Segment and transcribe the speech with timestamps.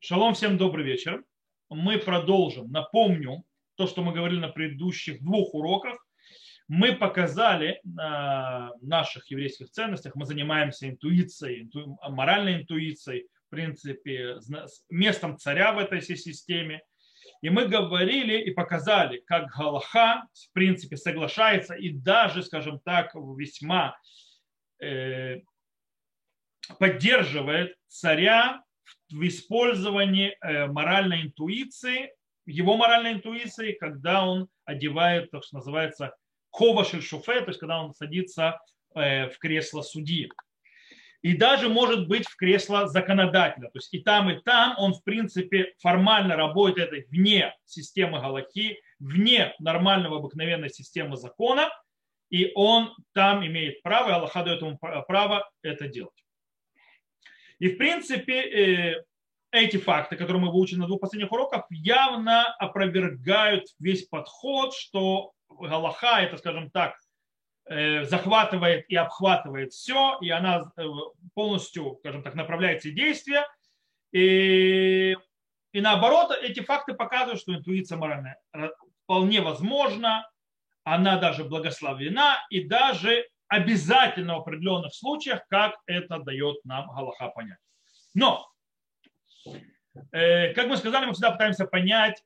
[0.00, 1.24] Шалом, всем добрый вечер.
[1.70, 2.70] Мы продолжим.
[2.70, 3.42] Напомню
[3.74, 5.98] то, что мы говорили на предыдущих двух уроках.
[6.68, 11.98] Мы показали на наших еврейских ценностях, мы занимаемся интуицией, инту...
[12.10, 14.36] моральной интуицией, в принципе,
[14.88, 16.80] местом царя в этой системе.
[17.42, 23.98] И мы говорили и показали, как Галаха, в принципе, соглашается и даже, скажем так, весьма
[24.80, 25.40] э,
[26.78, 28.62] поддерживает царя
[29.10, 32.12] в использовании э, моральной интуиции,
[32.46, 36.14] его моральной интуиции, когда он одевает то, что называется
[36.50, 38.60] кова шуфе, то есть когда он садится
[38.94, 40.30] э, в кресло судьи.
[41.20, 43.68] И даже может быть в кресло законодателя.
[43.70, 49.54] То есть и там, и там он, в принципе, формально работает вне системы Галахи, вне
[49.58, 51.70] нормального обыкновенной системы закона,
[52.30, 56.24] и он там имеет право, и Аллаха дает ему право это делать.
[57.58, 59.04] И, в принципе, э,
[59.50, 66.20] эти факты, которые мы выучили на двух последних уроках, явно опровергают весь подход, что Галаха,
[66.20, 66.96] это, скажем так,
[67.66, 70.84] э, захватывает и обхватывает все, и она э,
[71.34, 73.46] полностью, скажем так, направляет все действия.
[74.12, 75.16] И,
[75.72, 78.38] и наоборот, эти факты показывают, что интуиция моральная
[79.04, 80.30] вполне возможна,
[80.84, 87.58] она даже благословена, и даже обязательно в определенных случаях, как это дает нам Галаха понять.
[88.14, 88.48] Но,
[90.12, 92.22] э, как мы сказали, мы всегда пытаемся понять,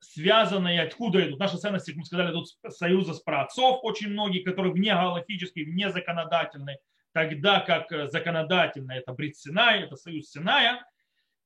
[0.00, 1.38] связанные, откуда идут.
[1.38, 5.90] Наши ценности, как мы сказали, идут союза с праотцов, очень многие, которые вне галактические, вне
[5.90, 6.78] законодательные,
[7.12, 10.84] тогда как законодательно это Брит Синай, это союз Синая,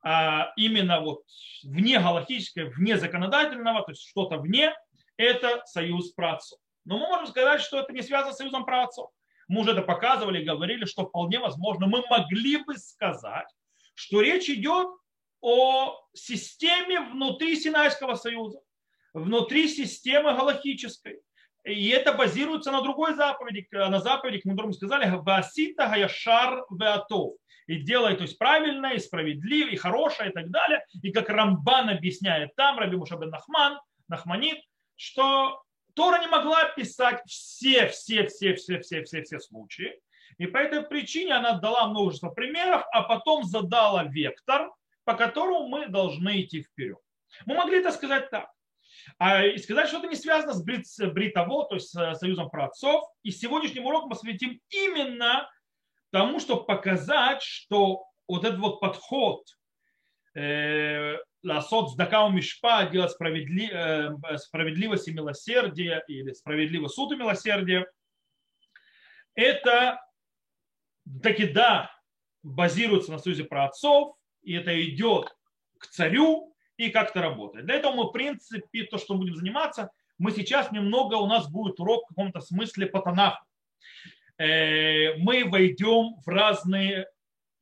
[0.02, 1.22] а именно вот
[1.62, 4.74] вне галактическое, вне законодательного, то есть что-то вне,
[5.16, 6.58] это союз праотцов.
[6.88, 9.10] Но мы можем сказать, что это не связано с союзом праотцов.
[9.46, 13.48] Мы уже это показывали, говорили, что вполне возможно, мы могли бы сказать,
[13.94, 14.88] что речь идет
[15.42, 18.60] о системе внутри Синайского союза,
[19.12, 21.20] внутри системы галактической.
[21.64, 27.34] И это базируется на другой заповеди, на заповеди, мы мы сказали, «Васита гаяшар веатов».
[27.66, 30.82] И делай, то есть правильно, и справедливо, и хорошее, и так далее.
[31.02, 34.62] И как Рамбан объясняет там, Раби Мушабен Нахман, Нахманит,
[34.96, 35.62] что
[35.98, 40.00] Тора не могла писать все, все, все, все, все, все, все случаи.
[40.36, 44.70] И по этой причине она дала множество примеров, а потом задала вектор,
[45.02, 46.98] по которому мы должны идти вперед.
[47.46, 48.48] Мы могли это сказать так.
[49.18, 53.02] А, и сказать, что это не связано с брит, бритово, то есть с союзом праотцов.
[53.24, 55.50] И сегодняшним уроком мы посвятим именно
[56.12, 59.42] тому, чтобы показать, что вот этот вот подход
[60.36, 67.86] э, ласот сдакау мишпа, делать справедли, э, справедливость и милосердие, или справедливый суд и милосердие,
[69.34, 70.00] это
[71.22, 71.90] таки да,
[72.42, 75.34] базируется на союзе про отцов, и это идет
[75.78, 77.66] к царю и как-то работает.
[77.66, 81.48] Для этого мы, в принципе, то, что мы будем заниматься, мы сейчас немного, у нас
[81.50, 83.44] будет урок в каком-то смысле по Танаху.
[84.38, 87.06] Э, мы войдем в разные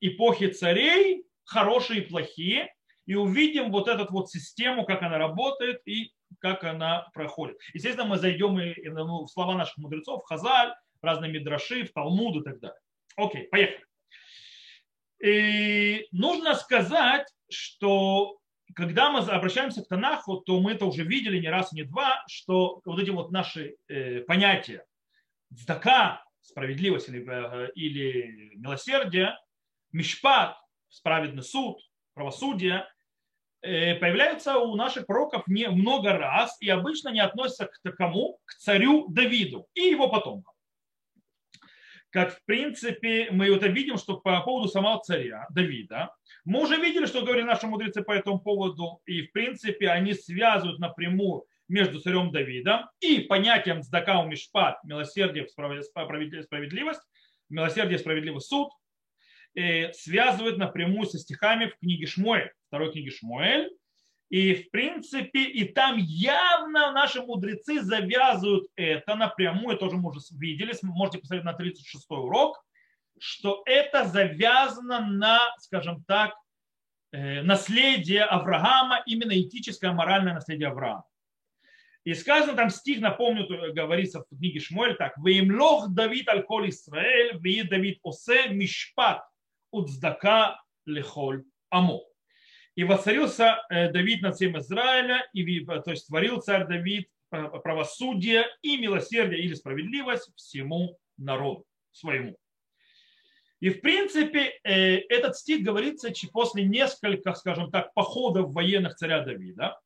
[0.00, 2.72] эпохи царей, хорошие и плохие,
[3.06, 7.56] и увидим вот эту вот систему, как она работает и как она проходит.
[7.72, 12.42] Естественно, мы зайдем и, ну, в слова наших мудрецов, в Хазаль, разные мидраши, в Талмуд
[12.42, 12.80] и так далее.
[13.16, 13.84] Окей, поехали.
[15.22, 18.38] И нужно сказать, что
[18.74, 22.82] когда мы обращаемся к Танаху, то мы это уже видели не раз, не два, что
[22.84, 24.84] вот эти вот наши э, понятия
[25.50, 29.38] дздака, справедливость или, э, или милосердие,
[29.92, 30.58] мишпат,
[30.88, 31.78] справедный суд,
[32.14, 32.86] правосудие,
[34.00, 38.38] появляются у наших пророков не много раз и обычно не относятся к кому?
[38.44, 40.52] К царю Давиду и его потомкам.
[42.10, 47.06] Как в принципе мы это видим, что по поводу самого царя Давида, мы уже видели,
[47.06, 52.30] что говорили наши мудрецы по этому поводу, и в принципе они связывают напрямую между царем
[52.30, 57.02] Давидом и понятием Сдакау Мишпат, милосердие, справедливость,
[57.50, 58.70] милосердие, справедливый суд,
[59.56, 63.70] Э, связывает напрямую со стихами в книге Шмуэль, второй книге Шмуэль.
[64.28, 70.74] И в принципе, и там явно наши мудрецы завязывают это напрямую, тоже мы уже видели,
[70.82, 72.60] можете посмотреть на 36 урок,
[73.18, 76.34] что это завязано на, скажем так,
[77.12, 81.04] э, наследие Авраама, именно этическое, моральное наследие Авраама.
[82.06, 85.16] И сказано там стих, напомню, говорится в книге Шмуэль так.
[85.18, 87.38] «Веимлох Давид аль коль Исраэль,
[87.68, 89.24] Давид осе мишпат
[89.72, 92.05] уцдака лехоль амо.
[92.76, 98.44] И воцарился э, Давид над всем Израиля, и, то есть творил царь Давид э, правосудие
[98.60, 102.36] и милосердие или справедливость всему народу своему.
[103.60, 109.80] И в принципе этот стих говорится после нескольких, скажем так, походов военных царя Давида.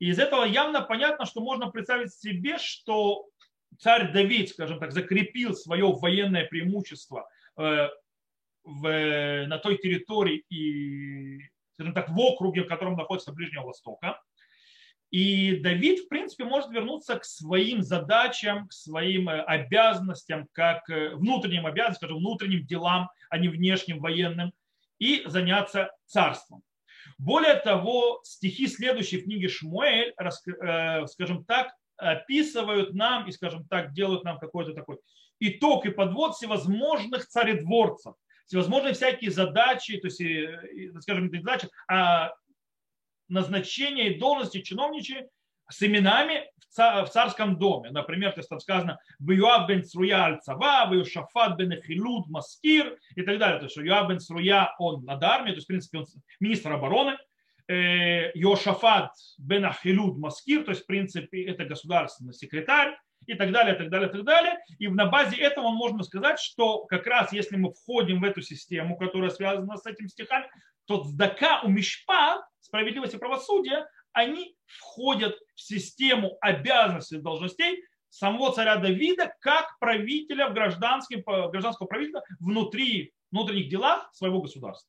[0.00, 3.28] И из этого явно понятно, что можно представить себе, что
[3.78, 7.90] царь Давид, скажем так, закрепил свое военное преимущество в,
[8.64, 14.20] на той территории и, скажем так, в округе, в котором находится Ближнего Востока.
[15.10, 21.14] И Давид, в принципе, может вернуться к своим задачам, к своим э, обязанностям, как э,
[21.14, 24.54] внутренним обязанностям, скажем, внутренним делам, а не внешним военным,
[24.98, 26.62] и заняться царством.
[27.18, 33.92] Более того, стихи следующей в книге Шмуэль, э, скажем так, описывают нам и, скажем так,
[33.92, 34.98] делают нам какой-то такой
[35.40, 38.14] итог и подвод всевозможных царедворцев,
[38.52, 40.20] всевозможные всякие задачи, то есть,
[41.00, 42.34] скажем, не задачи, а
[43.28, 45.26] назначения и должности чиновничьи
[45.70, 46.44] с именами
[46.76, 47.90] в царском доме.
[47.90, 53.38] Например, то есть там сказано «Вюав бен Сруя аль-Цава», «Вюшафат бен Эхилуд Маскир» и так
[53.38, 53.58] далее.
[53.58, 56.06] То есть Юав бен Сруя, он над армией, то есть в принципе он
[56.38, 57.16] министр обороны,
[57.68, 63.74] э, Йошафат бен Ахилуд Маскир, то есть в принципе это государственный секретарь, и так далее,
[63.74, 64.58] так далее, так далее.
[64.78, 68.96] И на базе этого можно сказать, что как раз если мы входим в эту систему,
[68.96, 70.48] которая связана с этим стихами,
[70.86, 78.52] то цдака у мишпа, справедливость и правосудие, они входят в систему обязанностей и должностей самого
[78.52, 84.88] царя Давида как правителя в гражданском, гражданского правителя внутри внутренних делах своего государства.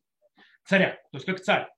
[0.65, 1.69] Царя, то есть как царь.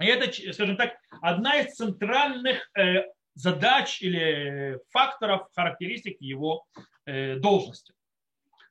[0.00, 6.64] И это, скажем так, одна из центральных э, задач или факторов, характеристик его
[7.06, 7.94] э, должности.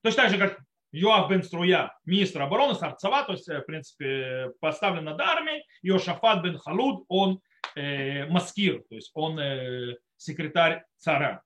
[0.03, 0.59] Точно так же, как
[0.91, 6.43] Йоав бен Струя, министр обороны, Сарцава, то есть, э, в принципе, поставлен над армией, Йошафат
[6.43, 7.41] бен Халуд, он
[7.75, 11.41] э, маскир, то есть он э, секретарь царя.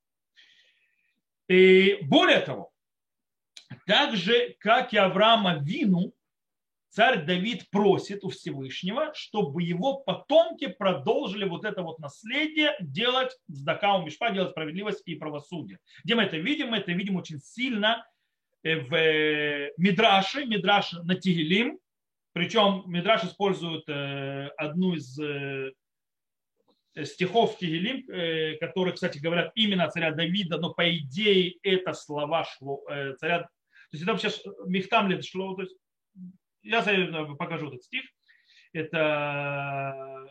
[1.47, 2.71] И более того,
[3.85, 6.14] так же, как и Авраама Вину,
[6.95, 14.03] царь Давид просит у Всевышнего, чтобы его потомки продолжили вот это вот наследие делать сдакау
[14.03, 15.79] мишпа, делать справедливость и правосудие.
[16.03, 16.69] Где мы это видим?
[16.69, 18.05] Мы это видим очень сильно
[18.65, 21.79] Э, в э, Мидраше, Мидраш на Тигелим,
[22.33, 25.19] причем Мидраш использует э, одну из
[27.03, 32.85] стихов Тигелим, которые, кстати, говорят именно царя Давида, но по идее это слова шло,
[33.19, 33.41] царя.
[33.41, 33.49] То
[33.91, 35.75] есть это сейчас Михтам ли шло, то есть
[36.65, 38.03] я покажу этот стих.
[38.73, 40.25] Это,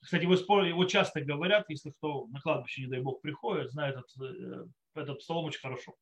[0.00, 4.70] кстати, его, его часто говорят, если кто на кладбище, не дай бог, приходит, знает этот,
[4.94, 5.94] этот псалом очень хорошо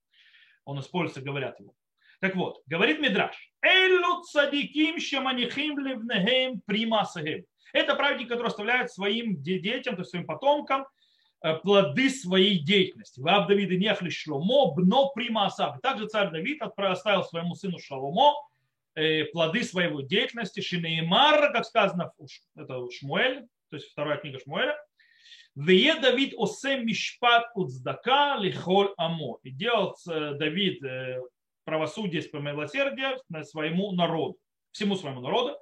[0.69, 1.73] он используется, говорят его.
[2.21, 7.45] Так вот, говорит Мидраш, Эллу цадиким шаманихим ливнехем примасахем.
[7.73, 10.87] Это праведник, который оставляет своим детям, то есть своим потомкам,
[11.43, 13.21] э, плоды своей деятельности.
[13.21, 15.81] Ваб Давида нехли шломо, бно примасав.
[15.81, 18.35] Также царь Давид оставил своему сыну Шаломо э,
[19.33, 20.61] плоды своего деятельности.
[20.61, 22.13] Шинеймар, как сказано,
[22.57, 24.77] это Шмуэль, то есть вторая книга Шмуэля,
[25.59, 29.41] Вее Давид осе мишпат уцдака лихоль амо.
[29.43, 31.21] И делал э, Давид э,
[31.65, 34.39] правосудие и милосердие своему народу,
[34.71, 35.59] всему своему народу.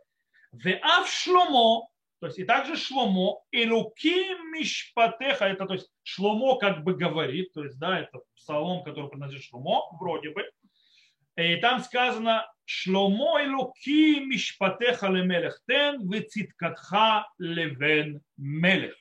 [0.53, 1.89] Веав шломо,
[2.21, 7.65] то есть и также шломо, элуки мишпатеха, это то есть шломо как бы говорит, то
[7.65, 10.45] есть да, это псалом, который принадлежит шломо, вроде бы.
[11.37, 18.97] И там сказано, шломо элуки мишпатеха лемелех тен, вециткатха левен мелех.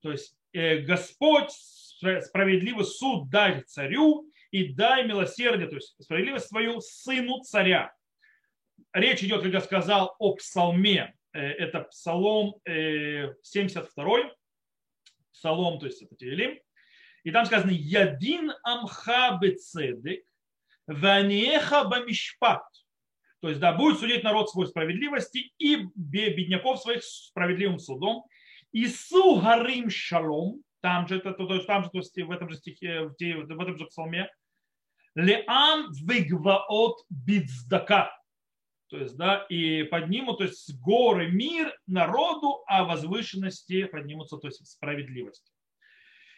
[0.00, 6.80] То есть э, Господь справедливый суд дай царю и дай милосердие, то есть справедливость свою
[6.80, 7.92] сыну царя.
[8.92, 11.14] Речь идет, как я сказал, о псалме.
[11.32, 14.30] Э, это псалом 72, э,
[15.32, 16.58] псалом, то есть это Телим.
[17.24, 20.24] И там сказано, «Ядин амха бецедек,
[20.86, 22.62] ванеха бамишпат».
[23.40, 28.24] То есть, да, будет судить народ свой справедливости и бедняков своих справедливым судом.
[28.72, 33.14] Ису Гарим Шалом, там же, то, там же, то есть в этом же стихе, в,
[33.14, 34.30] в этом же псалме,
[35.14, 38.10] Леам Вигваот Бидздака.
[38.88, 44.66] То есть, да, и поднимут, то есть горы мир народу, а возвышенности поднимутся, то есть
[44.66, 45.53] справедливость.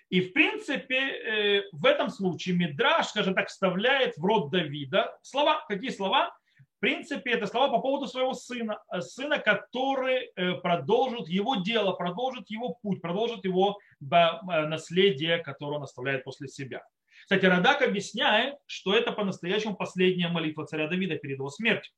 [0.09, 5.65] И в принципе э, в этом случае Мидраш, скажем так, вставляет в род Давида слова.
[5.67, 6.33] Какие слова?
[6.77, 11.93] В принципе, это слова по поводу своего сына, э, сына, который э, продолжит его дело,
[11.93, 16.85] продолжит его путь, продолжит его наследие, которое он оставляет после себя.
[17.23, 21.93] Кстати, Радак объясняет, что это по-настоящему последняя молитва царя Давида перед его смертью.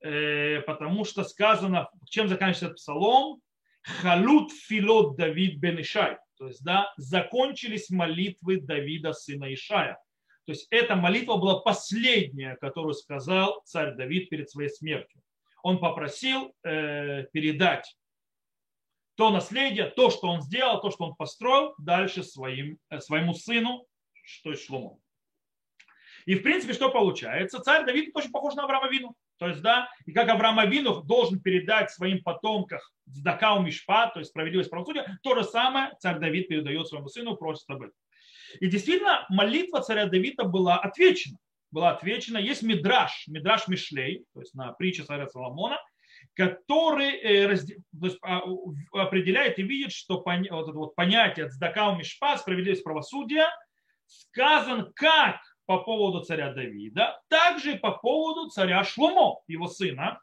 [0.00, 3.40] Потому что сказано, чем заканчивается псалом,
[3.82, 6.18] халут филот Давид бен Ишай.
[6.44, 9.94] То есть, да, закончились молитвы Давида, сына Ишая.
[10.44, 15.22] То есть эта молитва была последняя, которую сказал царь Давид перед своей смертью.
[15.62, 17.96] Он попросил э, передать
[19.14, 23.86] то наследие, то, что он сделал, то, что он построил, дальше своим, э, своему сыну,
[24.12, 25.00] что есть Шлому.
[26.26, 27.60] И в принципе, что получается?
[27.60, 29.16] Царь Давид очень похож на Авраама Вину.
[29.38, 34.30] То есть, да, и как Авраам Авину должен передать своим потомкам Сдакау Мишпа, то есть
[34.30, 37.94] справедливость правосудия, то же самое царь Давид передает своему сыну, просит об этом.
[38.60, 41.38] И действительно, молитва царя Давида была отвечена.
[41.70, 42.38] Была отвечена.
[42.38, 45.78] Есть мидраш, мидраш Мишлей, то есть на притче царя Соломона,
[46.34, 48.42] который э, есть, а,
[48.92, 53.48] определяет и видит, что вот это вот понятие цдакау мишпа, справедливость правосудия,
[54.06, 60.20] сказан как по поводу царя Давида, также по поводу царя Шломо, его сына.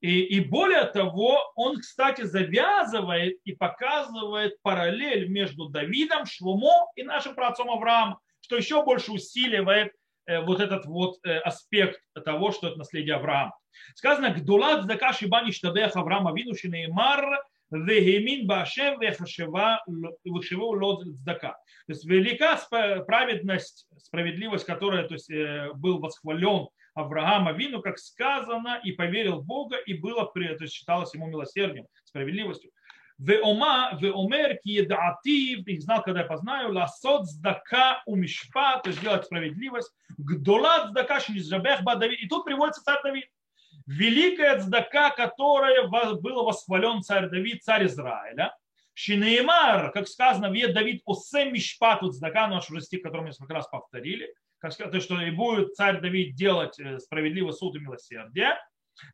[0.00, 7.34] И, и более того, он, кстати, завязывает и показывает параллель между Давидом, Шломо и нашим
[7.34, 9.92] праотцом Авраамом, что еще больше усиливает
[10.26, 13.52] э, вот этот вот э, аспект того, что это наследие Авраама.
[13.94, 21.52] Сказано, «Гдулат здака шибани штабех Авраама вину шинеймар вегемин башем вехашеву лод здака».
[21.86, 22.58] То есть велика
[23.06, 29.46] праведность, справедливость, которая то есть, э, был восхвален Авраама Вину, как сказано, и поверил в
[29.46, 32.70] Бога, и было, то есть считалось ему милосердием, справедливостью.
[33.18, 39.02] Веома, веомер, ки едаати, и знал, когда я познаю, ласот здака у мишпа, то есть
[39.02, 42.18] делать справедливость, гдолат здака шинизжабех ба Давид.
[42.20, 43.26] И тут приводится царь Давид.
[43.90, 48.56] Великая цдака, которая был восхвален царь Давид, царь Израиля,
[48.94, 53.66] Шинеймар, как сказано, вед Давид осе мишпату цдака, наш уже стих, который мы несколько раз
[53.66, 58.56] повторили, как сказать, то, что и будет царь Давид делать э, справедливый суд и милосердие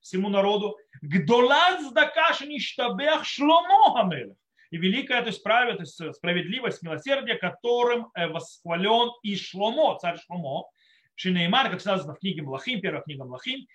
[0.02, 0.76] всему народу.
[1.00, 4.37] Гдолат здакаши ништабех шломо хамелех.
[4.71, 10.18] И великая, то есть, праведь, то есть справедливость, милосердие, которым э, восхвален и Шломо, царь
[10.18, 10.68] Шломо.
[11.14, 13.66] Шинеймар, как сказано в книге Млахим, первая книга Млахим,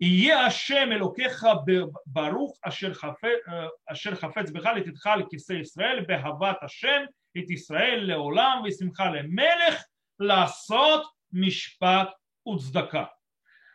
[0.00, 1.64] и е Ашем Элокеха
[2.06, 9.78] Барух Ашер Хафец Бехал Ититхал Кисе Исраэль Бехават Ашем Ит Исраэль Леолам Висимхале Мелех
[10.18, 13.14] Ласот Мишпат Уцдака.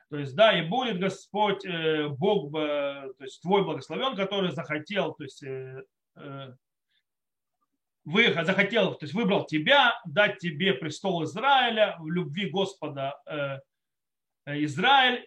[0.10, 5.14] То есть, да, и будет Господь, э, Бог, э, то есть твой благословен, который захотел,
[5.14, 5.84] то есть, э,
[6.16, 6.54] э,
[8.06, 13.60] вы, захотел, то есть выбрал тебя, дать тебе престол Израиля в любви Господа э,
[14.56, 15.26] Израиль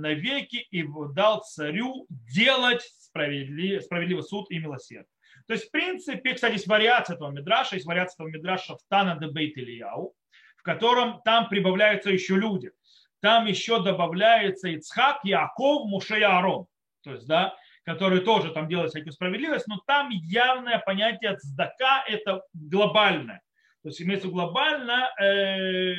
[0.00, 0.84] навеки и
[1.14, 5.08] дал царю делать справедливый, справедливый суд и милосердие.
[5.46, 9.16] То есть, в принципе, кстати, есть вариация этого мидраша, есть вариация этого мидраша в Тана
[9.20, 10.14] де Бейт Ильяу,
[10.56, 12.70] в котором там прибавляются еще люди.
[13.20, 16.66] Там еще добавляется Ицхак, Яков, Муше и Аарон.
[17.02, 22.42] То есть, да, которые тоже там делают всякую справедливость, но там явное понятие цдака– это
[22.52, 23.42] глобальное.
[23.82, 25.94] То есть имеется глобально, э,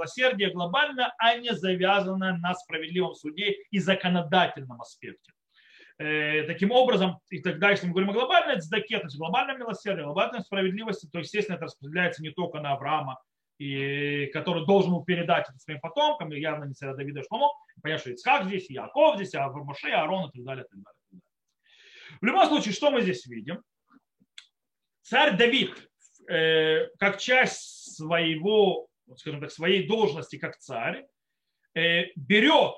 [0.00, 5.32] милосердие глобально, а не завязано на справедливом суде и законодательном аспекте.
[5.98, 10.02] Э, таким образом, и тогда, если мы говорим о глобальной цдаке, то есть глобальном милосердии,
[10.02, 13.20] глобальной справедливости, то, естественно, это распределяется не только на Авраама,
[13.58, 17.50] и, который должен был передать это своим потомкам, и явно не царя Давида Шломо.
[17.82, 21.22] Понятно, что Ицхак здесь, Яков здесь, а Моше, Аарон и так далее, и так далее.
[22.22, 23.62] В любом случае, что мы здесь видим?
[25.02, 25.76] Царь Давид,
[26.30, 31.06] э, как часть своего, скажем так, своей должности как царь,
[31.74, 32.76] э, берет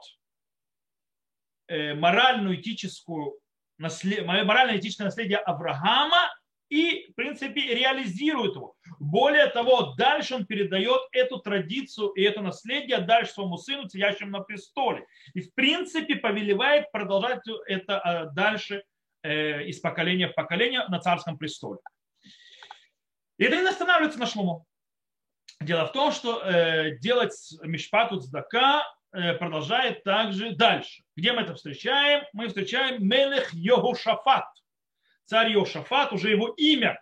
[1.69, 3.39] э, моральную этическую
[3.79, 6.31] морально-этическое наследие Авраама
[6.73, 8.75] и, в принципе, реализирует его.
[8.99, 14.41] Более того, дальше он передает эту традицию и это наследие дальше своему сыну, сидящему на
[14.41, 15.05] престоле.
[15.35, 18.85] И, в принципе, повелевает продолжать это а, дальше
[19.23, 21.81] э, из поколения в поколение на царском престоле.
[23.37, 24.65] И это не останавливается на шлуму.
[25.63, 31.03] Дело в том, что э, делать мишпату цдака э, продолжает также дальше.
[31.17, 32.25] Где мы это встречаем?
[32.33, 34.47] Мы встречаем Мелех Йогошафат–
[35.33, 37.01] царь Йошафат, уже его имя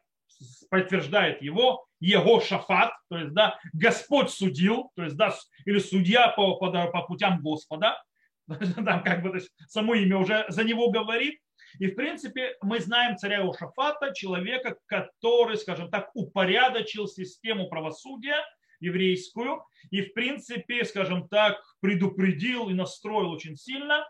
[0.71, 5.35] подтверждает его, его то есть, да, Господь судил, то есть, да,
[5.67, 8.01] или судья по, по, по путям Господа,
[8.49, 11.41] там как бы то есть, само имя уже за него говорит.
[11.79, 18.45] И, в принципе, мы знаем царя Иошафата, человека, который, скажем так, упорядочил систему правосудия
[18.81, 24.07] еврейскую и, в принципе, скажем так, предупредил и настроил очень сильно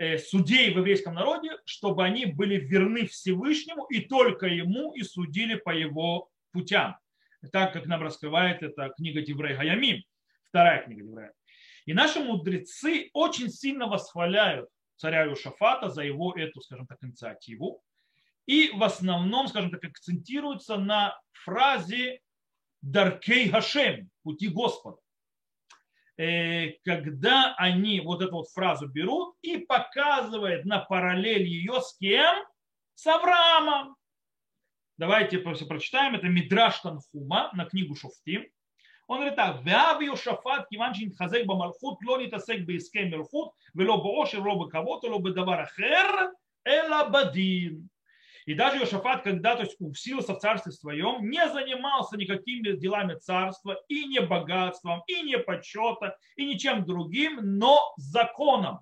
[0.00, 5.56] Э, судей в еврейском народе, чтобы они были верны Всевышнему и только ему и судили
[5.56, 6.96] по его путям.
[7.52, 10.04] Так как нам раскрывает эта книга Деврей Гаямим,
[10.44, 11.32] вторая книга Деврея.
[11.86, 14.68] И наши мудрецы очень сильно восхваляют
[14.98, 17.82] царя Иошафата за его эту, скажем так, инициативу.
[18.46, 22.20] И в основном, скажем так, акцентируются на фразе
[22.82, 24.98] «Даркей Хашем»– «Пути Господа».
[26.18, 32.44] э, когда они вот эту вот фразу берут и показывают на параллель ее с кем?
[32.94, 33.96] С Авраамом.
[34.96, 36.16] Давайте прочитаем.
[36.16, 38.46] Это Мидраш Танхума на книгу Шуфтим.
[39.08, 44.64] Он говорит так, «Веавию шафат киванчин хазек бамалхут, ло нитасек бейске мелхут, вело боошер, ло
[44.64, 46.32] бекавото, ло бедавар ахер,
[46.64, 47.88] эла бадин».
[48.44, 53.78] И даже Иошафат, когда то есть, усилился в царстве своем, не занимался никакими делами царства,
[53.88, 58.80] и не богатством, и не почета, и ничем другим, но законом.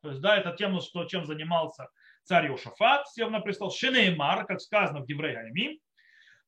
[0.00, 1.88] То есть, да, это тем, что, чем занимался
[2.24, 5.78] царь Иошафат, все равно прислал Шинеймар, как сказано в Евреямим,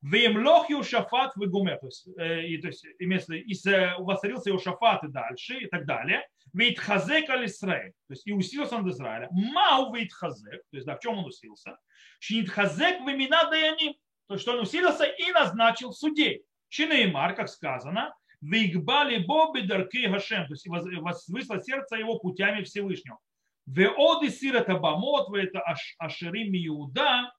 [0.04, 3.54] Вемлох Йошафат выгуме, то э, то есть имеется, и
[3.99, 6.28] воцарился Йошафат и дальше, и так далее.
[6.52, 9.28] Вейт хазек аль Исраэль, то есть и усилился над Израилем.
[9.32, 11.78] Мау вейт хазек, то есть да, в чем он усилился?
[12.20, 16.44] Шинит хазек вемина даяни, то есть что он усилился и назначил судей.
[16.68, 23.18] Шинеймар, как сказано, Вейгбали Боби дарки Хашем, то есть возвысло сердце его путями Всевышнего.
[23.64, 25.64] Веоди сир это бамот, это
[25.99, 27.32] ашерим Иуда,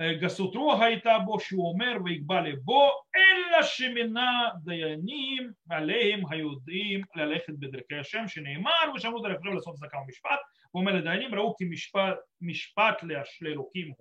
[0.00, 8.94] Э, Гасутро Гайтабо Шуомер Вейкбали Бо Элла Шемина Даяним Алеем Гаюдим Лалехет Бедрекей Ашем Шенеймар
[8.94, 10.40] Вешамут Рехрев Ласот Закам Мишпат.
[10.72, 13.94] Вомер Даяним Рауки Мишпат Леашли Руким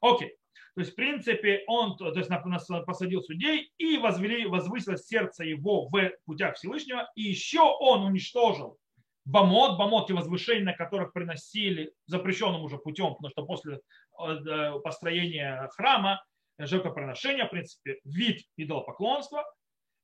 [0.00, 0.34] Окей.
[0.76, 5.88] То есть, в принципе, он то есть, нас посадил судей и возвели, возвысило сердце его
[5.88, 8.78] в путях Всевышнего, и еще он уничтожил
[9.24, 13.80] Бамот, бамот и возвышения, на которых приносили запрещенным уже путем, потому что после
[14.20, 16.22] э, построения храма
[16.58, 19.44] жертвоприношения, в принципе, вид идолопоклонства,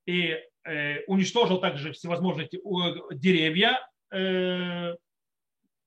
[0.06, 2.48] и э, уничтожил также всевозможные
[3.12, 3.78] деревья,
[4.10, 4.94] э,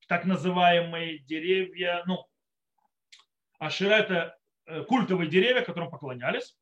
[0.07, 2.25] так называемые деревья, ну,
[3.57, 6.55] Ашира это э, культовые деревья, которым поклонялись.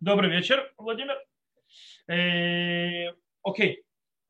[0.00, 1.16] Добрый вечер, Владимир.
[2.06, 3.82] Э, окей,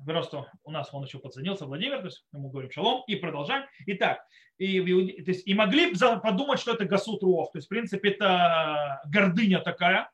[0.05, 3.65] Просто у нас он еще подсоединился, Владимир, то есть мы говорим шалом, и продолжаем.
[3.87, 4.25] Итак,
[4.59, 9.01] и, то есть, и могли подумать, что это Гасут Руох, то есть, в принципе, это
[9.07, 10.11] гордыня такая,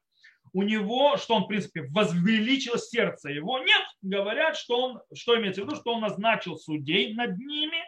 [0.53, 3.59] у него, что он, в принципе, возвеличил сердце его.
[3.61, 7.79] Нет, говорят, что он, что имеется в виду, что он назначил судей над ними,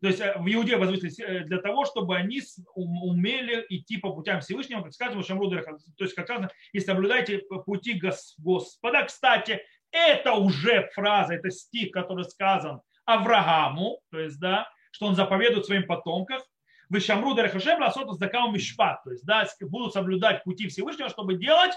[0.00, 2.40] то есть э, в Иуде возвысили э, для того, чтобы они
[2.74, 9.04] умели идти по путям Всевышнего, как сказано, то есть, как сказано, и соблюдайте пути Господа.
[9.04, 9.60] Кстати,
[9.92, 15.86] это уже фраза, это стих, который сказан Аврааму, то есть, да, что он заповедует своим
[15.86, 16.40] потомкам,
[16.88, 21.72] вы шамру дарахашем ласот закау мишпат, то есть, да, будут соблюдать пути Всевышнего, чтобы делать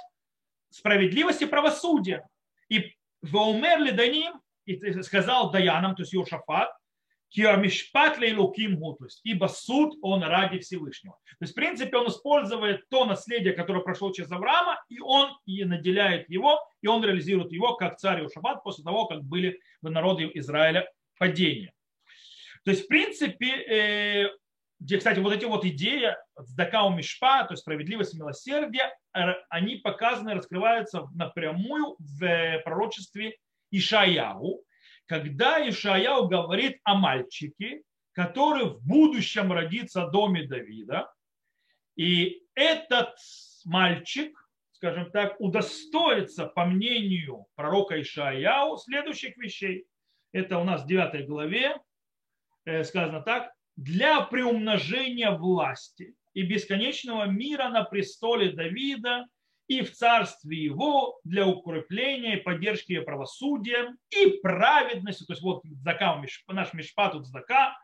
[0.72, 2.28] справедливость и правосудие.
[2.70, 6.70] И в умерли даним, и сказал Даянам, то есть Йошафат,
[7.34, 11.18] Киамишпат лейлуким то есть ибо суд он ради Всевышнего.
[11.26, 15.66] То есть, в принципе, он использует то наследие, которое прошло через Авраама, и он и
[15.66, 20.30] наделяет его, и он реализует его как царь Ушабат после того, как были в народе
[20.36, 21.74] Израиля падения.
[22.66, 24.30] То есть, в принципе, э,
[24.80, 28.94] где, кстати, вот эти вот идеи Цдака Мишпа, то есть справедливость и милосердие,
[29.50, 33.38] они показаны, раскрываются напрямую в пророчестве
[33.72, 34.64] Ишаяу,
[35.06, 37.82] когда Ишаяу говорит о мальчике,
[38.14, 41.12] который в будущем родится в доме Давида,
[41.96, 43.16] и этот
[43.66, 44.38] мальчик,
[44.72, 49.86] скажем так, удостоится, по мнению пророка Ишаяу, следующих вещей.
[50.32, 51.78] Это у нас в 9 главе
[52.66, 53.52] э, сказано так.
[53.76, 59.26] Для приумножения власти и бесконечного мира на престоле Давида
[59.68, 65.26] и в царстве его для укрепления и поддержки правосудия и праведности.
[65.26, 67.78] То есть вот зака, наш мишпат, тут зака,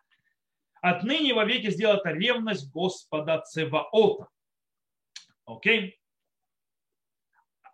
[0.81, 4.27] отныне во веки сделает ревность Господа Цеваота.
[5.45, 5.99] Окей?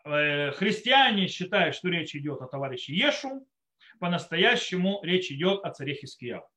[0.06, 3.48] Э, христиане считают, что речь идет о товарище Ешу,
[4.00, 6.48] по-настоящему речь идет о царе Хискияу.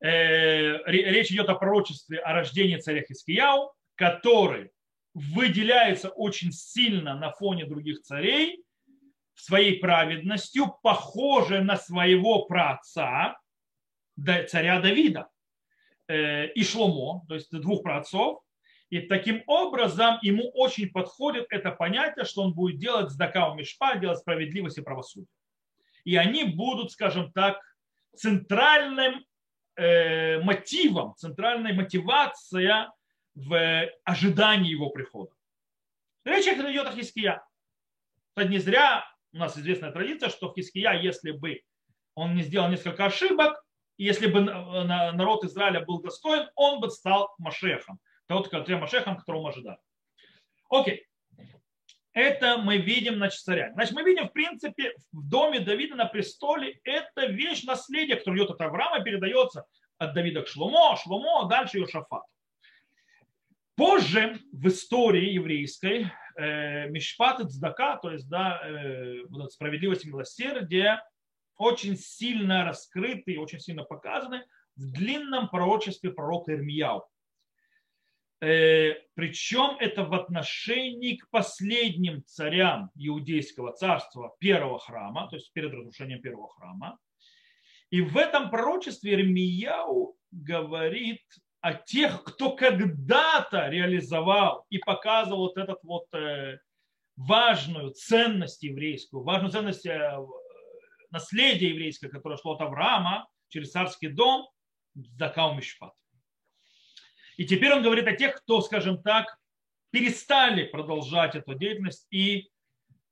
[0.00, 4.70] Э, речь идет о пророчестве о рождении царя Хискияу, который
[5.14, 8.64] выделяется очень сильно на фоне других царей
[9.34, 13.36] своей праведностью, похоже на своего праотца,
[14.48, 15.28] царя Давида
[16.08, 18.40] э, и Шломо, то есть двух праотцов.
[18.90, 23.96] И таким образом ему очень подходит это понятие, что он будет делать с Дакау Мишпа,
[23.96, 25.28] делать справедливость и правосудие.
[26.04, 27.58] И они будут, скажем так,
[28.14, 29.24] центральным
[29.76, 32.88] э, мотивом, центральной мотивацией
[33.34, 35.32] в ожидании его прихода.
[36.24, 37.44] Речь идет о Хиския.
[38.28, 41.62] Кстати, не зря у нас известная традиция, что Хиския, если бы
[42.14, 43.62] он не сделал несколько ошибок,
[43.96, 47.98] если бы народ Израиля был достоин, он бы стал Машехом.
[48.26, 49.78] Тот, который Машехом, которого мы ожидали.
[50.70, 51.06] Окей.
[52.12, 53.72] это мы видим на царя.
[53.74, 58.50] Значит, мы видим, в принципе, в доме Давида на престоле это вещь наследия, которое идет
[58.52, 59.66] от Авраама, передается
[59.98, 62.22] от Давида к Шломо, Шломо, а дальше Йошафат.
[63.76, 71.02] Позже в истории еврейской э, Мишпат и Цдака, то есть да, э, справедливость и милосердие,
[71.56, 74.44] очень сильно раскрыты и очень сильно показаны
[74.76, 77.04] в длинном пророчестве пророка Ирмияу.
[78.40, 85.72] Э, причем это в отношении к последним царям иудейского царства первого храма, то есть перед
[85.72, 86.98] разрушением первого храма.
[87.90, 91.22] И в этом пророчестве Ирмияу говорит
[91.64, 96.58] о тех, кто когда-то реализовал и показывал вот этот вот э,
[97.16, 100.14] важную ценность еврейскую, важную ценность э,
[101.10, 104.46] наследия еврейское, которое шло от Авраама через царский дом,
[104.94, 105.94] Закау Мишпат.
[107.38, 109.38] И теперь он говорит о тех, кто, скажем так,
[109.90, 112.50] перестали продолжать эту деятельность и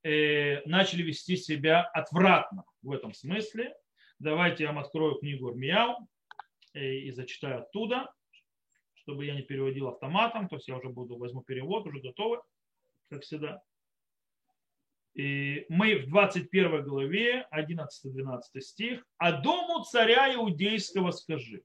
[0.03, 3.75] э, начали вести себя отвратно в этом смысле.
[4.19, 6.07] Давайте я вам открою книгу Армияу
[6.75, 8.13] э, и зачитаю оттуда
[9.03, 12.41] чтобы я не переводил автоматом, то есть я уже буду, возьму перевод, уже готовы,
[13.09, 13.61] как всегда.
[15.13, 21.63] И мы в 21 главе, 11-12 стих, «А дому царя иудейского скажи».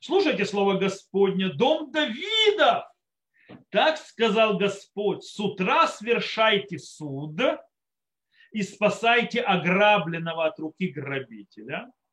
[0.00, 2.90] Слушайте слово Господне, дом Давида.
[3.70, 7.40] Так сказал Господь, с утра свершайте суд
[8.52, 11.90] и спасайте ограбленного от руки грабителя–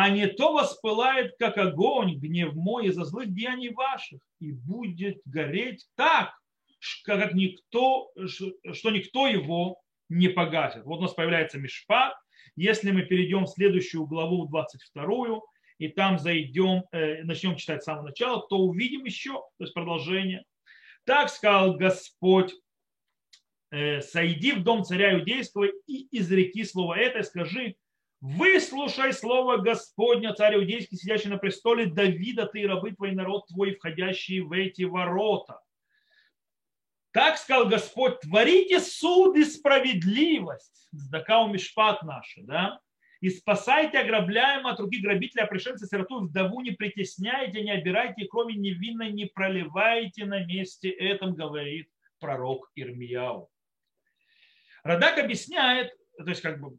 [0.00, 5.88] а не то воспылает, как огонь, гнев мой из-за злых деяний ваших, и будет гореть
[5.96, 6.38] так,
[7.02, 10.84] как никто, что никто его не погасит.
[10.84, 12.14] Вот у нас появляется Мишпат.
[12.54, 15.40] Если мы перейдем в следующую главу, 22,
[15.78, 20.44] и там зайдем, э, начнем читать с самого начала, то увидим еще, то есть продолжение.
[21.06, 22.54] Так сказал Господь,
[23.72, 27.74] э, сойди в дом царя иудейского и изреки слово это, скажи,
[28.20, 33.74] Выслушай слово Господня, царь иудейский, сидящий на престоле Давида, ты и рабы твой, народ твой,
[33.74, 35.60] входящий в эти ворота.
[37.12, 40.88] Так сказал Господь, творите суд и справедливость.
[40.90, 42.80] Сдакау мишпат наши, да?
[43.20, 48.54] И спасайте ограбляемого от руки грабителя, а пришельца сироту вдову не притесняйте, не обирайте, кроме
[48.54, 51.88] невинной не проливайте на месте этом, говорит
[52.20, 53.48] пророк Ирмияу.
[54.82, 56.78] Радак объясняет, то есть как бы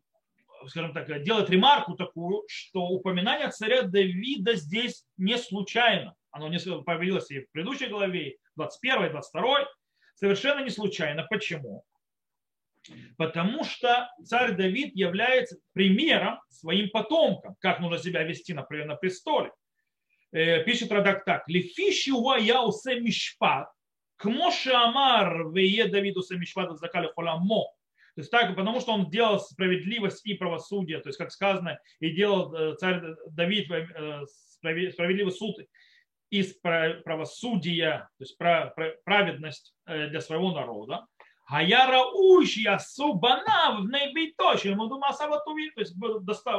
[0.67, 6.15] скажем так, делает ремарку такую, что упоминание царя Давида здесь не случайно.
[6.31, 9.67] Оно не появилось и в предыдущей главе, 21, 22,
[10.15, 11.25] совершенно не случайно.
[11.29, 11.83] Почему?
[13.17, 19.51] Потому что царь Давид является примером своим потомкам, как нужно себя вести, например, на престоле.
[20.31, 21.47] Э, пишет Радак так.
[21.47, 23.69] Лифиши я усе мишпат,
[24.17, 27.65] кмоши амар вее Давиду се мишпат закали холамо.
[28.19, 32.09] То есть так, потому что он делал справедливость и правосудие, то есть, как сказано, и
[32.09, 33.01] делал э, царь
[33.31, 35.55] Давид э, справедливый суд
[36.29, 38.37] из правосудия, то есть
[39.05, 41.05] праведность э, для своего народа.
[41.47, 45.95] А я раущий асубана в небейточи, ему думал саватуви, то есть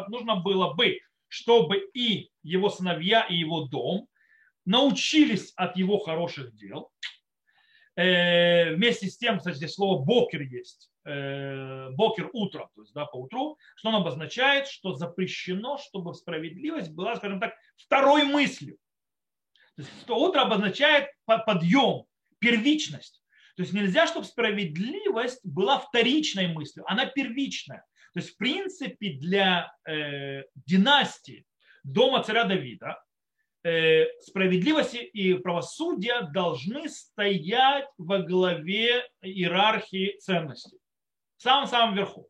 [0.09, 4.09] нужно было бы, чтобы и его сыновья, и его дом
[4.65, 6.91] научились от его хороших дел.
[8.03, 13.17] Вместе с тем, кстати, здесь слово бокер есть Э, бокер утром, то есть да, по
[13.17, 18.77] утру, что он обозначает, что запрещено, чтобы справедливость была, скажем так, второй мыслью.
[19.77, 22.05] То есть что утро обозначает подъем,
[22.39, 23.23] первичность.
[23.57, 27.85] То есть нельзя, чтобы справедливость была вторичной мыслью, она первичная.
[28.13, 31.47] То есть в принципе для э, династии
[31.83, 33.03] дома царя Давида
[33.63, 40.79] э, справедливость и правосудие должны стоять во главе иерархии ценностей
[41.37, 42.29] в самом-самом верху.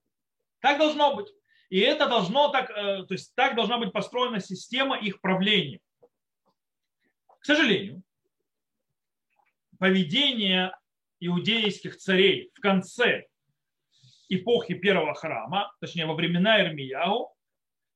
[0.60, 1.28] Так должно быть.
[1.68, 5.80] И это должно так, э, то есть так должна быть построена система их правления.
[7.38, 8.02] К сожалению,
[9.78, 10.76] поведение
[11.20, 13.26] иудейских царей в конце
[14.28, 17.32] эпохи первого храма, точнее во времена Ирмияу,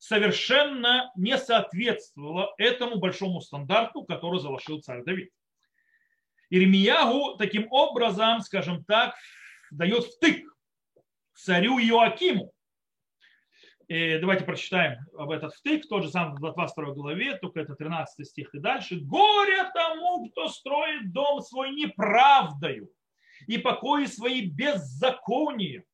[0.06, 5.30] совершенно не соответствовало этому большому стандарту, который заложил царь Давид.
[6.50, 9.14] Ирмиягу таким образом, скажем так,
[9.70, 10.44] дает втык
[11.32, 12.52] царю Иоакиму.
[13.88, 18.26] И давайте прочитаем об этот втык, тот же самый в 22 главе, только это 13
[18.28, 19.00] стих и дальше.
[19.00, 22.90] «Горе тому, кто строит дом свой неправдою
[23.46, 25.84] и покои свои беззаконием,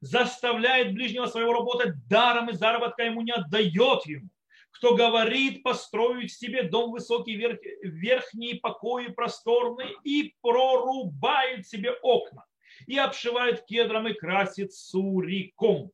[0.00, 4.28] заставляет ближнего своего работать даром и заработка ему не отдает ему.
[4.70, 7.34] Кто говорит построить себе дом высокий,
[7.82, 12.44] верхние покои просторные и прорубает себе окна
[12.86, 15.92] и обшивает кедром и красит суриком.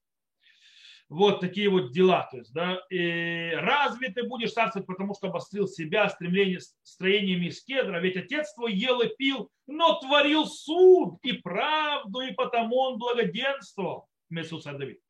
[1.12, 2.26] Вот такие вот дела.
[2.30, 7.62] То есть, да, и разве ты будешь царствовать, потому что обострил себя стремление, строениями из
[7.62, 7.98] кедра?
[7.98, 14.08] Ведь отец твой ел и пил, но творил суд и правду, и потому он благоденствовал.
[14.30, 15.00] Вместо царь Давид.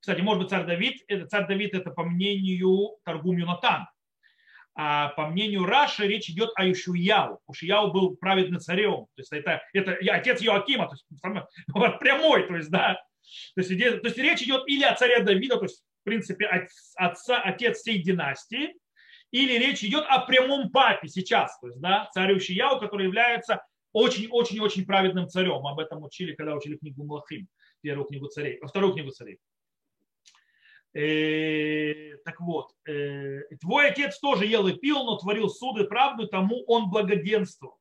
[0.00, 3.86] Кстати, может быть, царь Давид, это, царь Давид это по мнению Таргум Юнатан.
[4.74, 7.38] А по мнению Раши речь идет о Ишуяу.
[7.48, 9.06] Ишуяу был праведным царем.
[9.14, 11.06] То есть это, это отец Иоакима, то есть
[12.00, 13.00] прямой, то есть, да.
[13.54, 16.46] То есть, то есть речь идет или о царе Давида, то есть, в принципе,
[16.94, 18.74] отца, отец всей династии,
[19.30, 23.62] или речь идет о прямом папе сейчас, то есть, да, царю Ишияу, который является
[23.92, 25.66] очень-очень-очень праведным царем.
[25.66, 27.48] Об этом учили, когда учили книгу Млахим,
[27.80, 29.38] первую книгу царей, вторую книгу царей.
[30.94, 36.26] Э, так вот, э, твой отец тоже ел и пил, но творил суд и правду,
[36.26, 37.78] тому он благоденствовал.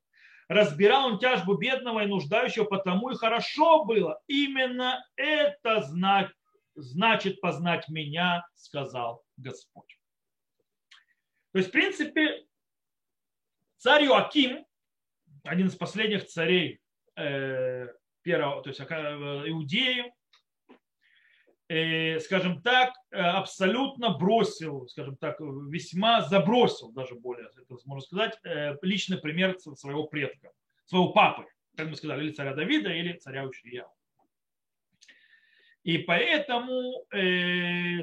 [0.48, 4.22] Разбирал он тяжбу бедного и нуждающего, потому и хорошо было.
[4.28, 6.30] Именно это знать,
[6.76, 9.98] значит познать меня, сказал Господь.
[11.52, 12.46] То есть, в принципе,
[13.78, 14.66] царь Иоаким,
[15.44, 16.82] один из последних царей
[17.16, 17.88] э,
[18.24, 20.16] первого, то есть Иудеи, Э,
[21.68, 28.76] скажем так, э, абсолютно бросил, скажем так, весьма забросил, даже более, это можно сказать, э,
[28.84, 30.52] личный пример своего предка,
[30.86, 33.88] своего папы, как мы сказали, или царя Давида, или царя Ушия.
[35.84, 37.06] И поэтому,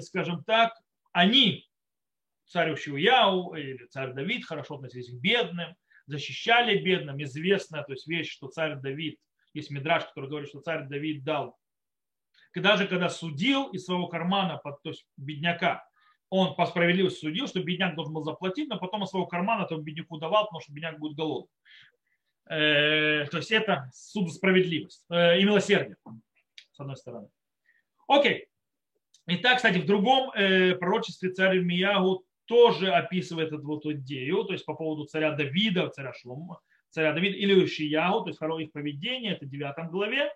[0.01, 0.73] скажем так,
[1.11, 1.69] они,
[2.47, 5.75] царь Ушияу или царь Давид, хорошо относились к бедным,
[6.07, 7.21] защищали бедным.
[7.23, 9.19] Известная то есть вещь, что царь Давид,
[9.53, 11.59] есть мидраж, который говорит, что царь Давид дал
[12.61, 15.85] даже когда судил из своего кармана, то есть бедняка,
[16.29, 19.83] он по справедливости судил, что бедняк должен был заплатить, но потом из своего кармана этому
[19.83, 21.51] бедняку давал, потому что бедняк будет голодный.
[22.49, 25.97] Э, то есть это суд справедливость э, и милосердие,
[26.73, 27.29] с одной стороны.
[28.09, 28.47] Окей.
[29.27, 34.65] Итак, кстати, в другом э, пророчестве царь Миягу тоже описывает эту вот идею, то есть
[34.65, 36.61] по поводу царя Давида, царя Шлома,
[36.91, 40.33] царя Давида или Ишияху, то есть второе их поведение, это в 9 главе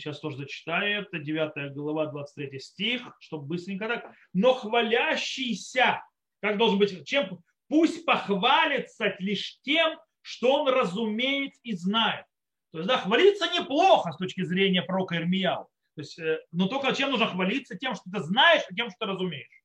[0.00, 4.12] сейчас тоже зачитаю, это 9 глава, 23 стих, чтобы быстренько так.
[4.32, 6.02] Но хвалящийся,
[6.40, 12.26] как должен быть, чем пусть похвалится лишь тем, что он разумеет и знает.
[12.72, 15.68] То есть, да, хвалиться неплохо с точки зрения пророка Ирмияу.
[15.96, 17.76] То есть, э, но только чем нужно хвалиться?
[17.76, 19.64] Тем, что ты знаешь, и тем, что ты разумеешь.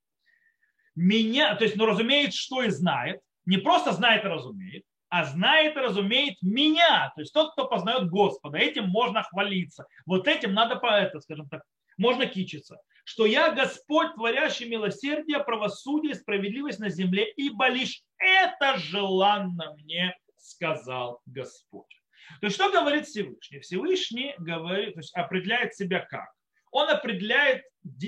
[0.95, 3.21] Меня, то есть, ну, разумеет, что и знает.
[3.45, 4.83] Не просто знает и разумеет,
[5.15, 7.09] а знает и разумеет меня.
[7.15, 8.57] То есть тот, кто познает Господа.
[8.57, 9.87] Этим можно хвалиться.
[10.05, 11.63] Вот этим надо, по это, скажем так,
[11.97, 12.81] можно кичиться.
[13.05, 20.13] Что я Господь, творящий милосердие, правосудие и справедливость на земле, ибо лишь это желанно мне,
[20.35, 22.01] сказал Господь.
[22.41, 23.59] То есть что говорит Всевышний?
[23.59, 26.29] Всевышний говорит, то есть определяет себя как?
[26.71, 27.63] Он определяет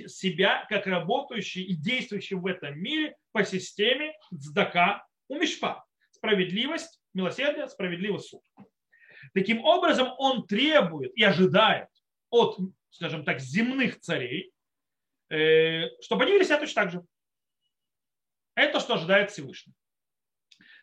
[0.07, 5.35] себя как работающий и действующий в этом мире по системе Цдака у
[6.17, 8.41] справедливость, милосердие, справедливый суд.
[9.33, 11.89] Таким образом, он требует и ожидает
[12.29, 12.57] от,
[12.89, 14.51] скажем так, земных царей,
[15.29, 17.01] э, чтобы они вели себя точно так же.
[18.55, 19.73] Это что ожидает Всевышний.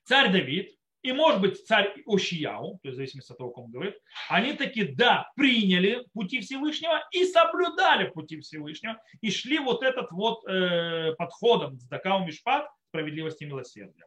[0.05, 3.71] Царь Давид и, может быть, царь Ошияу, то есть в зависимости от того, о ком
[3.71, 3.95] говорит,
[4.29, 10.47] они таки, да, приняли пути Всевышнего и соблюдали пути Всевышнего и шли вот этот вот
[10.47, 14.07] э, подходом с Дакау Мишпат, справедливости и милосердия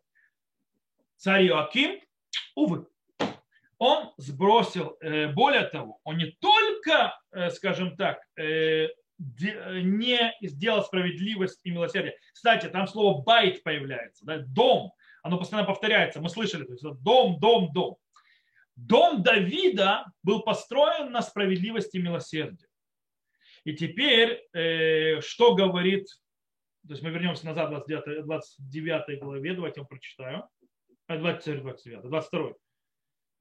[1.18, 2.00] царь Иоаким,
[2.56, 2.88] увы,
[3.78, 8.88] он сбросил, э, более того, он не только, э, скажем так, э,
[9.20, 12.16] не сделал справедливость и милосердие.
[12.34, 14.92] Кстати, там слово байт появляется, да, дом,
[15.24, 17.98] оно постоянно повторяется, мы слышали, то есть дом, дом, дом.
[18.76, 22.68] Дом Давида был построен на справедливости и милосердии.
[23.64, 24.48] И теперь,
[25.22, 26.06] что говорит,
[26.88, 30.48] то есть мы вернемся назад в 29, 29 главе, давайте я вам прочитаю.
[31.16, 32.54] 20, 29, 22.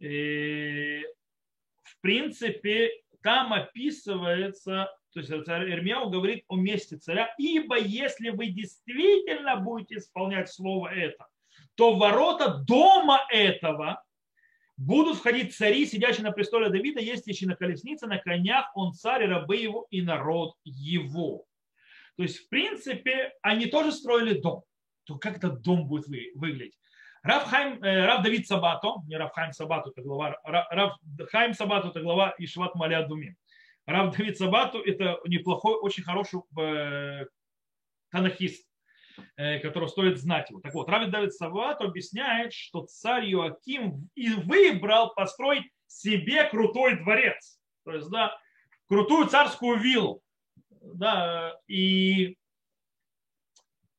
[0.01, 1.03] И,
[1.83, 2.91] в принципе,
[3.23, 9.97] там описывается, то есть царь Ирмияу говорит о месте царя, ибо если вы действительно будете
[9.97, 11.27] исполнять слово это,
[11.75, 14.03] то ворота дома этого
[14.77, 19.57] будут входить цари, сидящие на престоле Давида, ездящие на колеснице, на конях, он царь, рабы
[19.57, 21.47] его, и народ его.
[22.17, 24.63] То есть, в принципе, они тоже строили дом.
[25.05, 26.79] То как этот дом будет выглядеть?
[27.27, 30.97] Рав, Хайм, э, Рав Давид Сабато, не Рав Хайм Сабато, это глава, Рав
[31.33, 33.37] Хайм Сабато это глава Ишват Маля Думи.
[33.85, 37.27] Рав Давид Сабато это неплохой, очень хороший э,
[39.37, 40.61] э, который стоит знать его.
[40.61, 47.59] Так вот, Рав Давид Сабато объясняет, что царь Иоаким и выбрал построить себе крутой дворец.
[47.85, 48.39] То есть, да,
[48.87, 50.23] крутую царскую виллу.
[50.81, 52.37] Да, и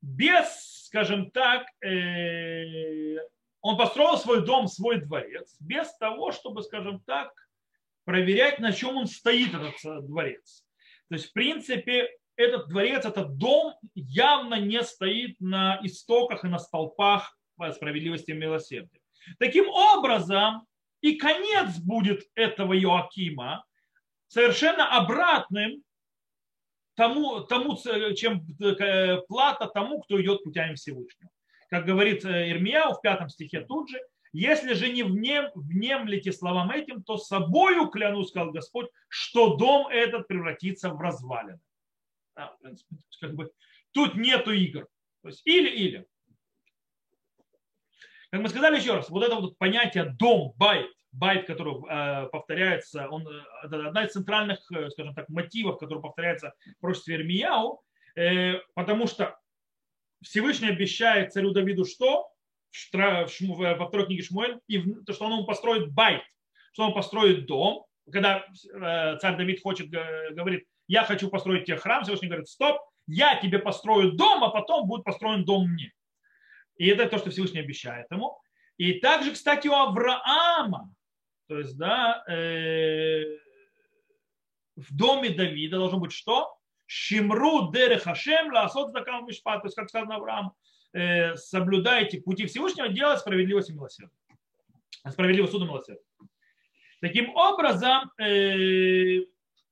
[0.02, 3.18] без, скажем так, э,
[3.62, 7.32] он построил свой дом, свой дворец, без того, чтобы, скажем так,
[8.06, 10.64] проверять, на чем он стоит, этот дворец.
[11.10, 16.58] То есть, в принципе, этот дворец, этот дом явно не стоит на истоках и на
[16.58, 17.38] столпах
[17.74, 19.02] справедливости и милосердия.
[19.40, 20.66] Таким образом,
[21.02, 23.66] и конец будет этого Иоакима
[24.28, 25.84] совершенно обратным
[26.98, 27.78] тому, тому
[28.16, 31.30] чем э, плата тому, кто идет путями Всевышнего.
[31.70, 34.02] Как говорит э, Ирмияу в пятом стихе тут же,
[34.34, 40.28] если же не внем, внемлете словам этим, то собою клянусь, сказал Господь, что дом этот
[40.28, 41.60] превратится в развалины.
[42.36, 43.52] Да, в принципе, как бы,
[43.92, 44.88] тут нету игр.
[45.22, 46.08] То есть или-или.
[48.32, 53.08] Как мы сказали еще раз, вот это вот понятие дом, בית, בית, который э, повторяется,
[53.10, 57.82] он, э, это одна из центральных, э, скажем так, мотивов, который повторяется в пророчестве Ирмияу,
[58.74, 59.38] потому что
[60.24, 62.32] Всевышний обещает царю Давиду что?
[62.94, 66.24] Во второй книге Шмуэль, и то, что он ему построит בית,
[66.74, 72.28] что он построит дом, когда царь Давид хочет, говорит, я хочу построить тебе храм, Всевышний
[72.28, 75.94] говорит, стоп, я тебе построю дом, а потом будет построен дом мне.
[76.78, 78.40] И это то, что Всевышний обещает ему.
[78.78, 80.92] И также, кстати, у Авраама,
[81.48, 83.24] то есть, да, э,
[84.76, 86.58] в доме Давида должно быть что?
[86.86, 89.62] Шимру дере хашем ласот закам мишпат.
[89.62, 90.54] То есть, как сказано Авраам,
[90.94, 94.18] э, соблюдайте пути Всевышнего, делать справедливость и милосердие.
[95.10, 96.06] Справедливость суд и милосердие.
[97.02, 99.26] Таким образом, э,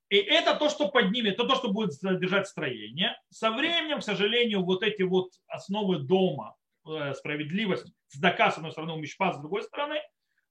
[0.08, 3.18] и это то, что поднимет, это то, что будет содержать строение.
[3.30, 6.54] Со временем, к сожалению, вот эти вот основы дома,
[6.86, 10.00] э, справедливость, сдака, с одной стороны, мишпа, с другой стороны,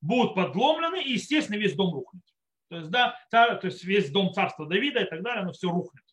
[0.02, 2.24] будут подломлены, и, естественно, весь дом рухнет.
[2.70, 5.70] То есть, да, царь, то есть весь дом царства Давида и так далее, оно все
[5.70, 6.04] рухнет.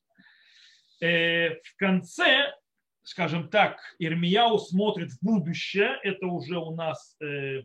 [1.01, 2.55] Э, в конце,
[3.03, 7.63] скажем так, Ирмияу смотрит в будущее, это уже у нас э,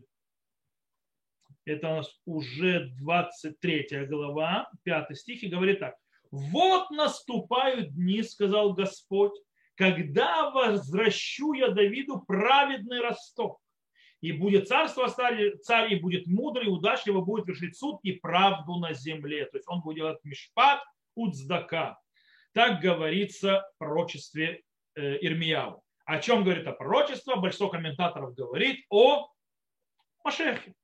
[1.68, 5.96] это у нас уже 23 глава, 5 стих, и говорит так.
[6.30, 9.32] Вот наступают дни, сказал Господь,
[9.74, 13.60] когда возвращу я Давиду праведный росток.
[14.20, 18.92] И будет царство царь, и будет мудрый, и удачливо будет вершить суд и правду на
[18.92, 19.46] земле.
[19.46, 20.82] То есть он будет делать мишпат
[21.14, 21.98] уцдака.
[22.52, 24.62] Так говорится в пророчестве
[24.96, 25.82] э, Ирмияу.
[26.04, 27.36] О чем говорит это пророчество?
[27.36, 29.28] Большинство комментаторов говорит о
[30.24, 30.74] Машехе.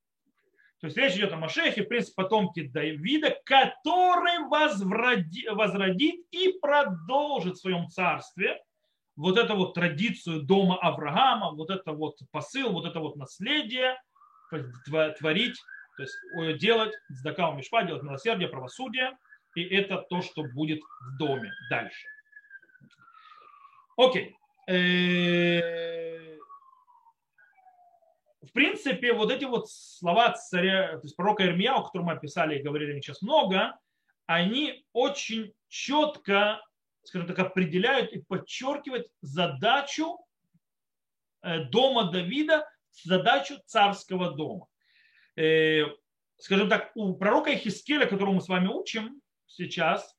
[0.81, 7.61] То есть речь идет о Машехе, принципе, потомке Давида, который возроди, возродит и продолжит в
[7.61, 8.63] своем царстве
[9.17, 13.97] вот эту вот традицию дома Авраама, вот это вот посыл, вот это вот наследие
[15.19, 15.57] творить,
[15.97, 19.17] то есть делать сдака мишпа, делать милосердие, правосудие,
[19.55, 22.07] и это то, что будет в доме дальше.
[23.97, 24.37] Окей.
[24.67, 26.37] Э,
[28.43, 32.59] в принципе, вот эти вот слова царя, то есть пророка Ирмия, о котором мы описали
[32.59, 33.79] и говорили сейчас много,
[34.27, 36.61] они очень четко,
[37.05, 40.19] скажем так, определяют и подчеркивают задачу
[41.43, 42.69] э, дома Давида,
[43.03, 44.67] задачу царского дома.
[45.37, 45.85] Э,
[46.39, 50.17] скажем так, у пророка Ихискеля, которого мы с вами учим сейчас,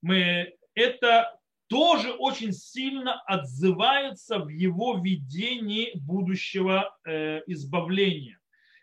[0.00, 8.38] мы, это тоже очень сильно отзывается в его видении будущего э, избавления.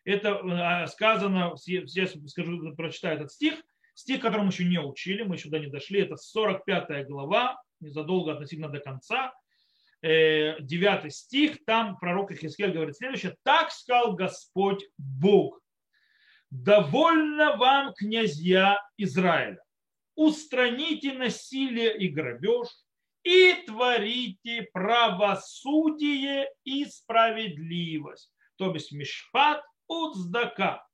[0.05, 3.62] Это сказано, здесь скажу, прочитаю этот стих,
[3.99, 8.69] стих, который мы еще не учили, мы до не дошли, это 45 глава, незадолго относительно
[8.69, 9.33] до конца,
[10.01, 15.59] 9 э, стих, там пророк Ихискель говорит следующее, «Так сказал Господь Бог,
[16.49, 19.62] довольно вам, князья Израиля,
[20.15, 22.67] устраните насилие и грабеж,
[23.23, 30.85] и творите правосудие и справедливость, то есть мишпат уцдака.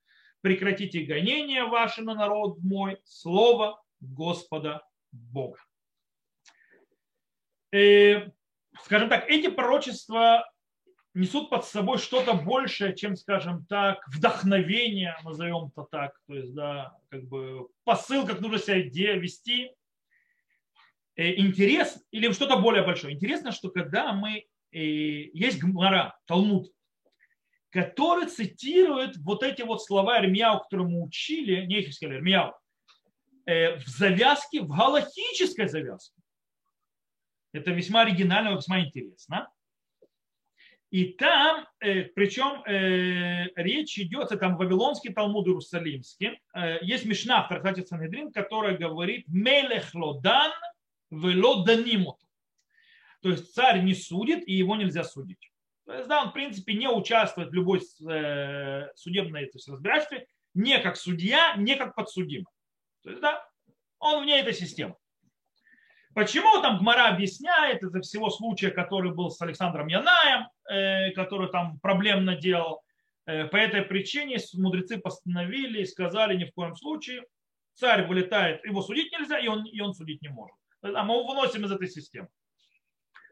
[0.45, 5.57] Прекратите гонение ваше на народ мой, слово Господа Бога.
[7.73, 8.31] И, э,
[8.83, 10.47] скажем так, эти пророчества
[11.15, 16.95] несут под собой что-то большее, чем, скажем так, вдохновение, назовем это так, то есть, да,
[17.09, 19.71] как бы посыл, как нужно себя вести.
[21.15, 23.15] Э, интерес или что-то более большое.
[23.15, 26.71] Интересно, что когда мы, э, есть Гмара, Талмуд,
[27.75, 32.53] который цитирует вот эти вот слова Ирмияу, которые мы учили, не их сказали, Ирмияу,
[33.45, 36.15] э, в завязке, в галактической завязке.
[37.51, 39.51] Это весьма оригинально, весьма интересно.
[40.89, 47.43] И там, э, причем э, речь идет, это там Вавилонский Талмуд Иерусалимский, э, есть Мишна
[47.43, 50.53] в трактате Санедрин, которая говорит «Мелех лодан
[51.11, 52.21] вело данимут».
[53.21, 55.51] То есть царь не судит, и его нельзя судить.
[55.85, 60.79] То есть, да, он, в принципе, не участвует в любой судебной то есть, разбирательстве, не
[60.79, 62.47] как судья, не как подсудимый.
[63.03, 63.47] То есть, да,
[63.99, 64.95] он вне этой системы.
[66.15, 71.77] Почему там Гмара объясняет из-за всего случая, который был с Александром Янаем, э, который там
[71.79, 72.83] проблемно делал.
[73.25, 77.25] Э, по этой причине мудрецы постановили и сказали ни в коем случае,
[77.73, 80.55] царь вылетает, его судить нельзя, и он, и он судить не может.
[80.81, 82.29] А мы его выносим из этой системы.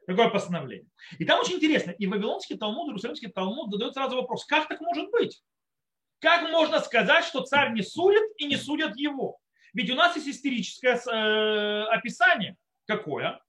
[0.06, 0.89] Такое постановление.
[1.18, 5.10] И там очень интересно, и Вавилонский Талмуд, Иерусалимский Талмуд задает сразу вопрос, как так может
[5.12, 5.41] быть?
[6.20, 9.38] Как можно сказать, что царь не судит и не судят его?
[9.74, 12.58] Ведь у нас есть истерическое э, описание.
[12.86, 13.41] Какое?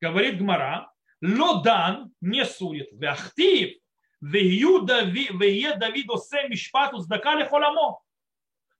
[0.00, 2.88] Говорит Гмара, Лодан не судит.
[2.92, 3.78] Вяхтив,
[4.20, 6.06] вее Давид
[6.48, 8.00] мишпату сдакали холамо.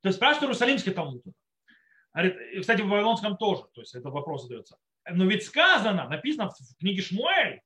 [0.02, 1.22] То есть спрашивает Иерусалимский Талмуд.
[2.60, 4.76] Кстати, в Вавилонском тоже, то есть это вопрос задается.
[5.10, 7.60] Но ведь сказано, написано в книге Шмуэль,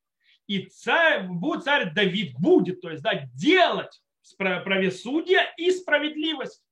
[0.46, 4.00] и царь, будет царь Давид, будет, то есть да, делать
[4.38, 6.62] правосудие и справедливость.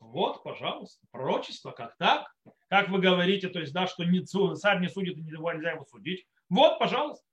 [0.00, 2.30] Вот, пожалуйста, пророчество, как так?
[2.68, 6.26] Как вы говорите, то есть, да, что не, царь не судит и нельзя его судить.
[6.48, 7.24] Вот, пожалуйста.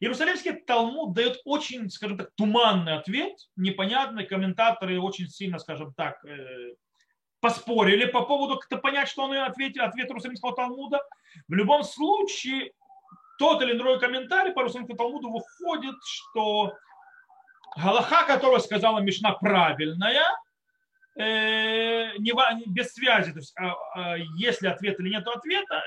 [0.00, 4.24] Иерусалимский Талмуд дает очень, скажем так, туманный ответ, непонятный.
[4.24, 6.74] Комментаторы очень сильно, скажем так, э,
[7.40, 11.00] поспорили по поводу, как понять, что он ответил, ответ Иерусалимского Талмуда.
[11.48, 12.72] В любом случае,
[13.38, 16.74] тот или иной комментарий по Иерусалимскому Талмуду выходит, что
[17.76, 20.24] Галаха, которую сказала Мишна, правильная,
[21.16, 22.32] э, не,
[22.66, 23.32] без связи.
[23.32, 25.82] То есть, а, а, если ответ или нет ответа,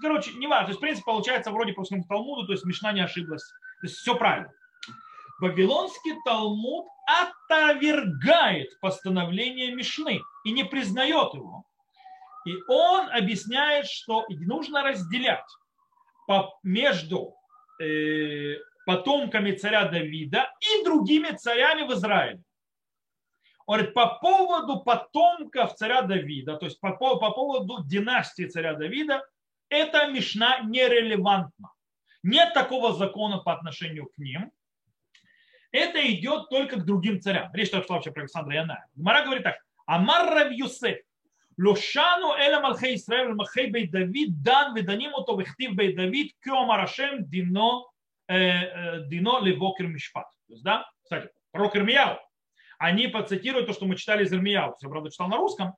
[0.00, 0.66] короче, не важно.
[0.66, 3.44] То есть, в принципе, получается вроде по всему Талмуду, то есть Мишна не ошиблась.
[3.80, 4.52] То есть все правильно.
[5.40, 6.86] Вавилонский Талмуд
[7.48, 11.64] отвергает постановление Мишны и не признает его.
[12.44, 15.44] И он объясняет, что нужно разделять
[16.62, 17.34] между
[17.80, 18.56] э,
[18.86, 22.42] потомками царя Давида и другими царями в Израиле.
[23.66, 29.24] Он говорит, по поводу потомков царя Давида, то есть по, по поводу династии царя Давида,
[29.68, 31.72] эта Мишна нерелевантна.
[32.22, 34.52] Нет такого закона по отношению к ним.
[35.72, 37.52] Это идет только к другим царям.
[37.54, 38.86] Речь шла вообще про Александра Яная.
[38.94, 39.56] Гмара говорит так.
[39.86, 40.98] Амар Рав Юсеф.
[41.58, 47.28] Лошану эла малхей Исраэль махей бей Давид дан веданим ото вехтив бей Давид кеомар Ашем
[47.28, 47.84] дино,
[48.26, 50.26] э, э, дино левокер мишпат.
[50.46, 52.18] То есть, да, кстати, пророк Ирмияу.
[52.78, 54.74] Они процитируют то, что мы читали из Ирмияу.
[54.80, 55.74] Я, правда, читал на русском.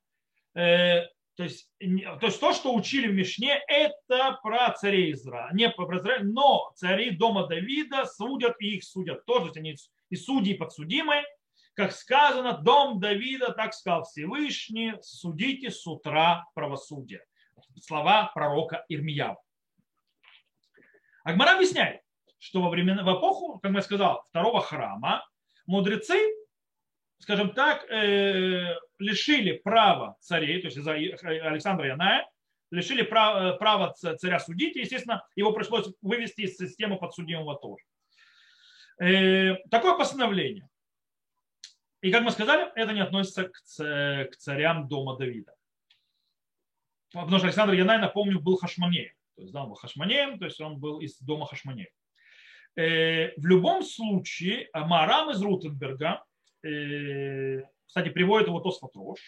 [1.37, 5.53] То есть, то есть то, что учили в Мишне, это про царей Израиля.
[5.53, 9.53] Не про Израиль, но цари дома Давида судят и их судят тоже.
[9.57, 9.77] Они
[10.11, 11.25] и судьи, и подсудимые.
[11.75, 17.25] Как сказано, дом Давида, так сказал Всевышний, судите с утра правосудие.
[17.81, 19.37] Слова пророка Ирмияу.
[21.25, 22.03] Агмара объясняет,
[22.39, 25.27] что во времена, в эпоху, как я сказал, второго храма
[25.67, 26.33] мудрецы
[27.25, 32.29] скажем так, э, лишили права царей, то есть из-за Александра Яная,
[32.71, 37.85] лишили права, права царя судить, и, естественно, его пришлось вывести из системы подсудимого тоже.
[39.01, 40.69] Э, такое постановление.
[42.01, 45.55] И, как мы сказали, это не относится к царям дома Давида.
[47.13, 49.15] Потому что Александр Янай, напомню, был Хашманеем.
[49.37, 51.91] То есть, да, он был Хашманеем, то есть он был из дома Хашманея.
[52.77, 56.25] Э, в любом случае, Марам из Рутенберга,
[56.65, 57.61] Э,
[57.95, 59.21] кстати, приводит его Тосфот Рош.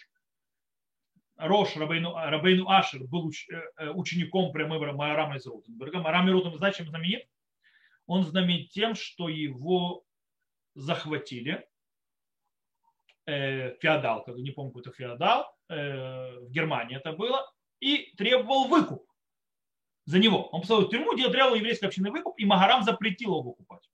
[1.37, 6.01] Рош Рабейну, Рабейну Ашер был уч, э, э, учеником прямого Марама из Рутенберга.
[6.01, 7.29] Марам Рутенберг, знаете, чем знаменит?
[8.07, 10.03] Он знаменит тем, что его
[10.75, 11.65] захватили
[13.25, 17.45] феодал, как не помню, какой-то феодал, в Германии это было,
[17.81, 19.05] и требовал выкуп
[20.05, 20.47] за него.
[20.51, 23.89] Он посадил в тюрьму, где требовал еврейской общины выкуп, и Магарам запретил его выкупать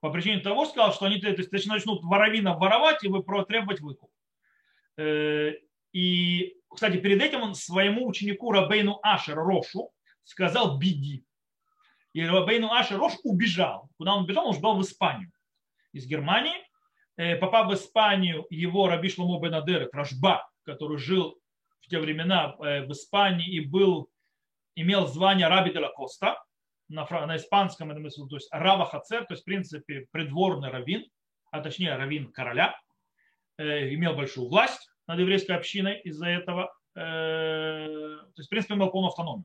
[0.00, 4.10] по причине того, сказал, что они то есть, начнут воровинов воровать и вы требовать выкуп.
[4.96, 5.52] Э,
[5.92, 9.90] и, кстати, перед этим он своему ученику Рабейну Ашер Рошу
[10.24, 11.24] сказал «беги».
[12.12, 13.88] И Рабейну Ашер Рош убежал.
[13.96, 14.46] Куда он убежал?
[14.46, 15.30] Он убежал в Испанию.
[15.92, 16.54] Из Германии.
[17.16, 21.38] Э, попав в Испанию, его Раби Шломо Бенадер, Рашба, который жил
[21.80, 24.08] в те времена э, в Испании и был,
[24.74, 26.42] имел звание Раби де Коста,
[26.90, 31.06] на, на испанском, это то есть Рава Хацер, то есть в принципе придворный раввин,
[31.50, 32.76] а точнее раввин короля,
[33.58, 38.90] э, имел большую власть над еврейской общиной из-за этого, э, то есть в принципе имел
[38.90, 39.44] полную автономию.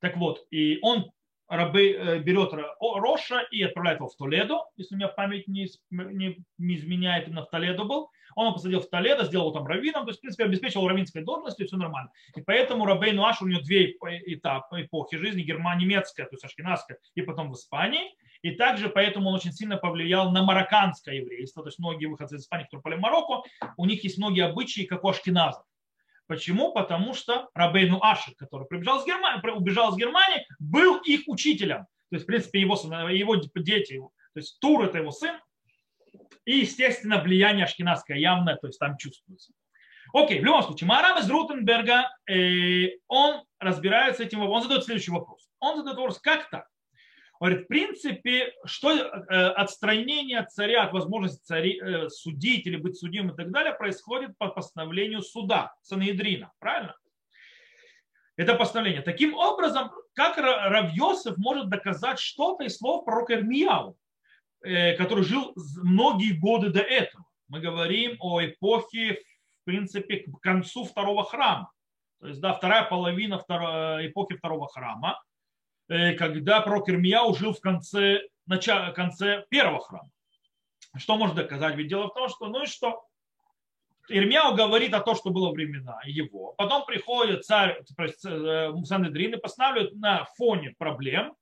[0.00, 1.10] Так вот, и он
[1.48, 6.38] рабы, э, берет Роша и отправляет его в Толедо, если у меня память не, не,
[6.58, 8.10] не изменяет, именно в Толедо был.
[8.36, 11.64] Он посадил в Толедо, сделал его там раввином, то есть, в принципе, обеспечил раввинской должностью,
[11.64, 12.12] и все нормально.
[12.36, 16.98] И поэтому Рабейну Аш, у него две этапы, эпохи жизни, Германия немецкая, то есть ашкенадская,
[17.14, 18.14] и потом в Испании.
[18.42, 22.42] И также поэтому он очень сильно повлиял на марокканское еврейство, то есть многие выходцы из
[22.42, 25.64] Испании, которые попали в Марокко, у них есть многие обычаи, как у ашкеназов.
[26.26, 26.72] Почему?
[26.72, 31.86] Потому что Рабейну Ашер, который прибежал с Германии, убежал с Германии, был их учителем.
[32.10, 32.74] То есть, в принципе, его,
[33.10, 35.36] его дети, то есть Тур это его сын.
[36.46, 39.52] И, естественно, влияние ашкенадское явное, то есть там чувствуется.
[40.14, 45.50] Окей, в любом случае, Марам из Рутенберга, э, он разбирается этим, он задает следующий вопрос.
[45.58, 46.68] Он задает вопрос, как так?
[47.38, 53.34] Говорит, в принципе, что э, отстранение царя от возможности цари, э, судить или быть судимым
[53.34, 56.96] и так далее происходит по постановлению суда, Санедрина, правильно?
[58.36, 59.02] Это постановление.
[59.02, 63.96] Таким образом, как Равьосов может доказать что-то из слов пророка Ирмияу, э,
[64.60, 67.24] который жил многие годы до этого?
[67.48, 69.22] Мы говорим о эпохе,
[69.62, 71.70] в принципе, к концу второго храма.
[72.20, 75.20] То есть, да, вторая половина второй, эпохи второго храма
[75.88, 80.10] Э, когда пророк Ирмияу жил в конце, начале, конце первого храма.
[80.96, 81.76] Что может доказать?
[81.76, 83.04] Ведь дело в том, что, ну и что?
[84.08, 86.54] Ирмияу говорит о том, что было времена его.
[86.56, 91.34] Потом приходит царь э, Санедрин и постанавливает на фоне проблем,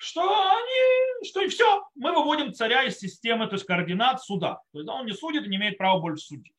[0.00, 4.62] что они, что и все, мы выводим царя из системы, то есть координат суда.
[4.72, 6.54] То есть он не судит и не имеет права больше судить.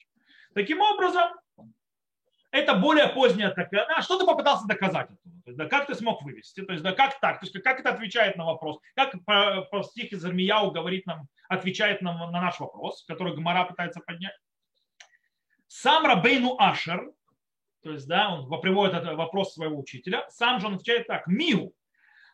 [0.54, 1.32] Таким образом,
[2.52, 3.86] это более поздняя такая.
[3.98, 5.42] А что ты попытался доказать оттуда?
[5.44, 6.62] То есть, да, как ты смог вывести?
[6.62, 7.40] То есть, да, как так?
[7.40, 8.78] То есть, как это отвечает на вопрос?
[8.94, 13.64] Как по, по стих из Армияу говорит нам, отвечает нам на наш вопрос, который Гмара
[13.64, 14.38] пытается поднять?
[15.66, 17.12] Сам Рабейну Ашер,
[17.82, 21.74] то есть, да, он приводит этот вопрос своего учителя, сам же он отвечает так, Миу,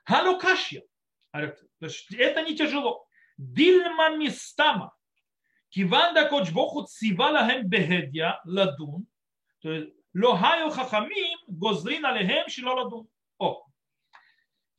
[0.04, 0.82] Халукашья.
[1.32, 3.08] Это не тяжело.
[3.38, 4.96] Дильма мистама.
[5.70, 9.06] Киванда кочбоху цивалахем бехедья ладун.
[9.62, 13.08] То есть, Лохаю хахамим гозрин алехем шилоладу.
[13.38, 13.66] О,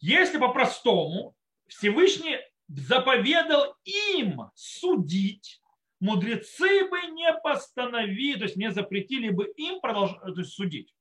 [0.01, 1.36] если по-простому
[1.68, 5.61] Всевышний заповедал им судить,
[6.01, 10.92] мудрецы бы не постановили, то есть не запретили бы им продолжать то есть судить.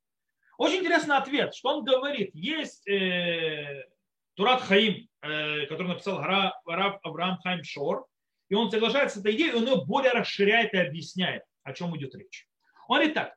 [0.59, 2.31] Очень интересный ответ, что он говорит.
[2.35, 3.87] Есть э,
[4.36, 8.06] Турат Хаим, э, который написал Рав Авраам Хайм Шор,
[8.48, 11.96] и он соглашается с этой идеей, и он ее более расширяет и объясняет, о чем
[11.96, 12.46] идет речь.
[12.88, 13.32] Он говорит так,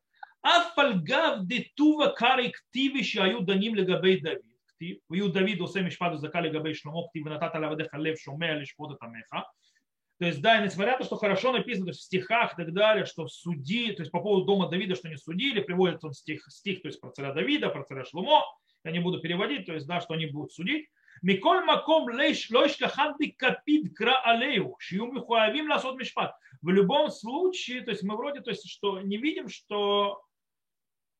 [0.45, 4.35] אף על גב דטוב הקרעי כתיבי שהיו דנים לגבי דוד,
[4.67, 8.97] כתיב, ויהיו דוד עושה משפט וזכה לגבי שלמה, כתיב ונתת לעבדיך לב שומע לשפוט את
[9.03, 9.41] עמך.
[10.17, 12.73] То есть, да, несмотря на то, что хорошо написано то есть в стихах и так
[12.73, 16.13] далее, что в суди, то есть по поводу дома Давида, что не судили, приводится он
[16.13, 18.41] стих, стих, то есть про царя Давида, про царя Шлумо,
[18.84, 20.88] я не буду переводить, то есть, да, что они будут судить.
[21.22, 26.34] Миколь маком лейш лойшка ханты капит кра алею, шиюм лихуавим ласот мишпат.
[26.62, 30.22] В любом случае, то есть мы вроде, то есть, что не видим, что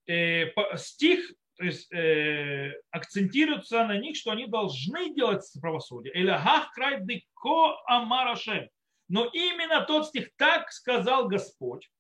[0.07, 0.47] э,
[0.77, 6.15] стих то есть, э, акцентируется на них, что они должны делать правосудие.
[6.15, 8.71] Или гах край деко амарашем.
[9.09, 11.91] Но именно тот стих так сказал Господь.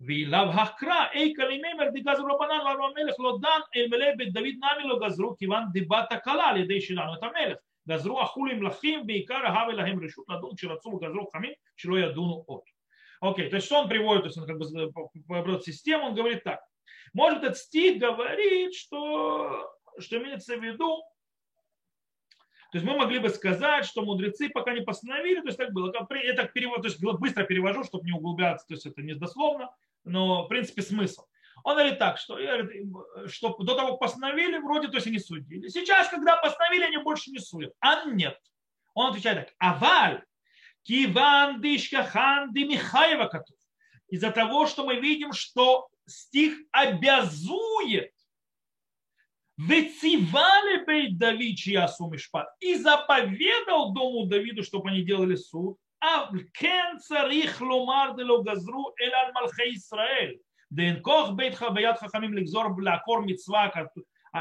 [0.00, 4.98] ואליו הקרא, אי כליממר דגזרו רבנן לארו המלך לא דן אלמלא בית דוד נמי לא
[5.06, 7.58] גזרו כיוון דיבת הקלה על ידי שלנו את המלך.
[7.88, 12.60] גזרו החולי מלכים בעיקר ההווה להם רשות לדון כשרצו וגזרו חכמים שלא ידונו עוד.
[13.22, 16.44] Окей, то есть что он приводит, то есть он как бы по систему, он говорит
[16.44, 16.60] так.
[17.14, 21.02] Может, этот стих говорит, что, что имеется в виду,
[22.70, 25.92] то есть мы могли бы сказать, что мудрецы пока не постановили, то есть так было.
[26.22, 29.70] Я так перевод, то есть быстро перевожу, чтобы не углубляться, то есть это не дословно,
[30.09, 31.23] но в принципе смысл.
[31.63, 32.37] Он говорит так, что,
[33.27, 35.67] что до того, как постановили, вроде то есть они судили.
[35.67, 37.73] Сейчас, когда постановили, они больше не судят.
[37.79, 38.37] А нет.
[38.93, 39.55] Он отвечает так.
[39.59, 40.23] Аваль,
[40.83, 43.57] киван дишка хан димихаева котов.
[44.07, 48.11] Из-за того, что мы видим, что стих обязует
[49.59, 52.47] Вецивали бейт Давид чиясу мишпат.
[52.61, 55.77] И заповедал дому Давиду, чтобы они делали суд.
[56.00, 60.38] А кен царих ломар дело газру эль аль малхе Исраэль.
[60.72, 63.20] דאין כוח ביתך ביד חכמים לגזור לעקור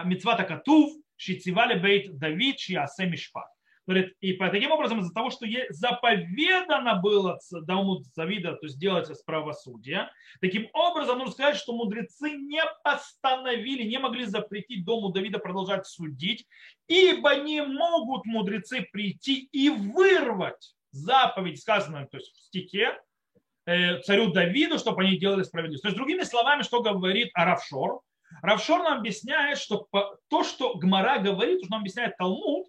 [0.05, 3.53] מצוות הכתוב שציווה לבית דוד שיעשה משפט.
[3.85, 9.09] Говорит, и по таким образом из-за того, что заповедано было Дому Завида, то есть делать
[9.25, 15.85] правосудие, таким образом нужно сказать, что мудрецы не постановили, не могли запретить Дому Давида продолжать
[15.85, 16.47] судить,
[16.87, 23.00] ибо не могут мудрецы прийти и вырвать заповедь, сказанную то есть в стихе,
[23.66, 25.82] э, царю Давиду, чтобы они делали справедливость.
[25.82, 28.00] То есть, другими словами, что говорит Аравшор?
[28.42, 29.88] Равшор нам объясняет, что
[30.28, 32.66] то, что Гмара говорит, что нам объясняет Талмуд,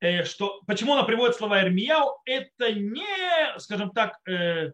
[0.00, 4.72] э, что, почему она приводит слова Ирмияу, это не, скажем так, э,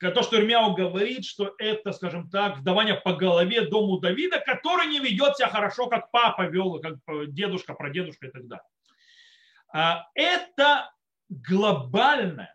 [0.00, 5.00] то, что Ирмияу говорит, что это, скажем так, вдавание по голове дому Давида, который не
[5.00, 6.98] ведет себя хорошо, как папа вел, как
[7.32, 8.64] дедушка, прадедушка и так далее.
[9.72, 10.90] А это
[11.28, 12.54] глобальное,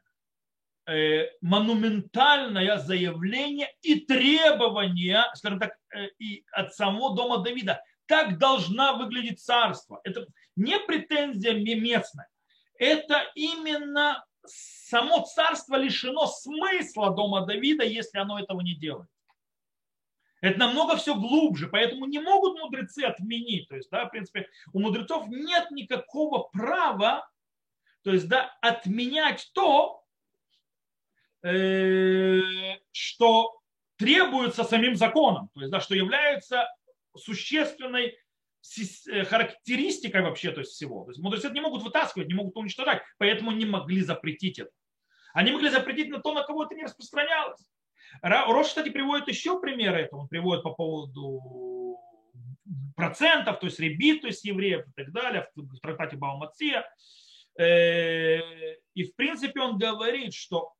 [0.88, 7.82] э, монументальное заявление и требование, скажем так, э, и от самого дома Давида.
[8.06, 10.02] Так должна выглядеть царство.
[10.04, 12.28] Это не претензия местная.
[12.78, 19.08] Это именно само царство лишено смысла дома Давида, если оно этого не делает.
[20.42, 23.70] Это намного все глубже, поэтому не могут мудрецы отменить.
[23.70, 27.26] То есть, да, в принципе, у мудрецов нет никакого права,
[28.04, 30.04] то есть, да, отменять то,
[31.42, 32.40] э,
[32.92, 33.60] что
[33.98, 36.68] требуется самим законом, то есть, да, что является
[37.16, 38.18] существенной
[39.12, 41.06] э, характеристикой вообще то есть всего.
[41.06, 44.72] То есть мудрецы не могут вытаскивать, не могут уничтожать, поэтому не могли запретить это.
[45.34, 47.66] Они могли запретить на то, на кого это не распространялось.
[48.22, 50.22] Рош, кстати, приводит еще примеры этого.
[50.22, 52.00] Он приводит по поводу
[52.96, 56.86] процентов, то есть ребит, то есть евреев и так далее, в трактате Баумация.
[57.58, 58.40] Э,
[58.94, 60.74] и в принципе он говорит, что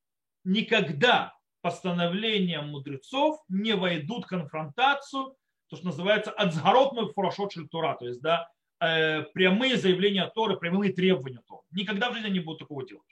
[0.44, 5.36] никогда постановления мудрецов не войдут в конфронтацию,
[5.68, 8.48] то, что называется отсгородную фурашот Тура, то есть да,
[8.80, 11.62] э, прямые заявления Торы, прямые требования Торы.
[11.70, 13.06] Никогда в жизни не будут такого делать.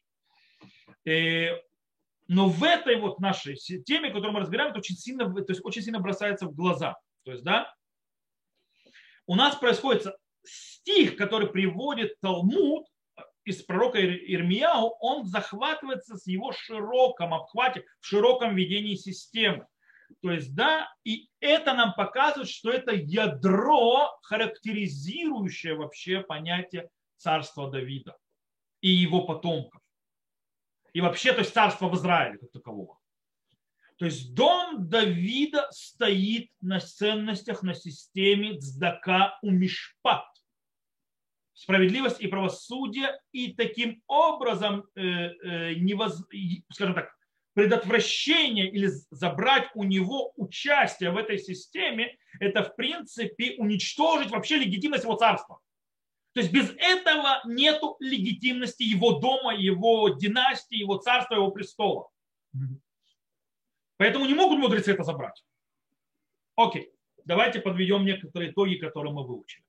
[1.07, 1.61] Э,
[2.29, 5.83] но в этой вот нашей теме, которую мы разбираем, это очень сильно, то есть очень
[5.83, 6.97] сильно бросается в глаза.
[7.25, 7.75] То есть, да,
[9.27, 10.07] у нас происходит
[10.45, 12.87] стих, который приводит Талмуд
[13.45, 19.67] из пророка Ирмияу, он захватывается с его широком обхвате, в широком ведении системы.
[20.21, 28.17] То есть, да, и это нам показывает, что это ядро, характеризирующее вообще понятие царства Давида
[28.81, 29.83] и его потомков
[30.93, 32.99] и вообще, то есть царство в Израиле как такового.
[33.97, 40.27] То есть дом Давида стоит на ценностях, на системе цдака у мишпат.
[41.55, 43.19] Справедливость и правосудие.
[43.33, 46.25] И таким образом, э, э, невоз...
[46.71, 47.15] скажем так,
[47.55, 55.05] предотвращение или забрать у него участие в этой системе, это в принципе уничтожить вообще легитимность
[55.05, 55.61] его царства.
[56.33, 62.09] То есть без этого нет легитимности его дома, его династии, его царства, его престола.
[63.99, 65.45] Поэтому не могут мудрецы это забрать.
[66.57, 66.91] Окей,
[67.25, 69.65] давайте подведем некоторые итоги, которые мы выучили.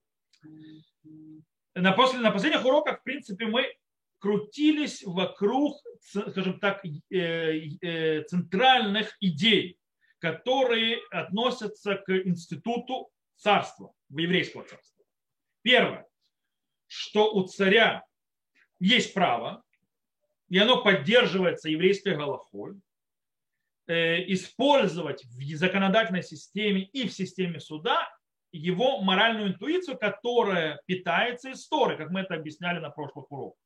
[1.74, 3.66] На, после, на последних уроках, в принципе, мы
[4.18, 7.16] крутились вокруг, скажем так, э,
[7.80, 9.78] э, центральных идей,
[10.18, 15.04] которые относятся к институту царства, еврейского царства.
[15.62, 16.06] Первое
[16.94, 18.04] что у царя
[18.78, 19.64] есть право,
[20.48, 22.80] и оно поддерживается еврейской галахой,
[23.86, 28.08] э, использовать в законодательной системе и в системе суда
[28.56, 33.60] его моральную интуицию, которая питается историей, как мы это объясняли на прошлых уроках.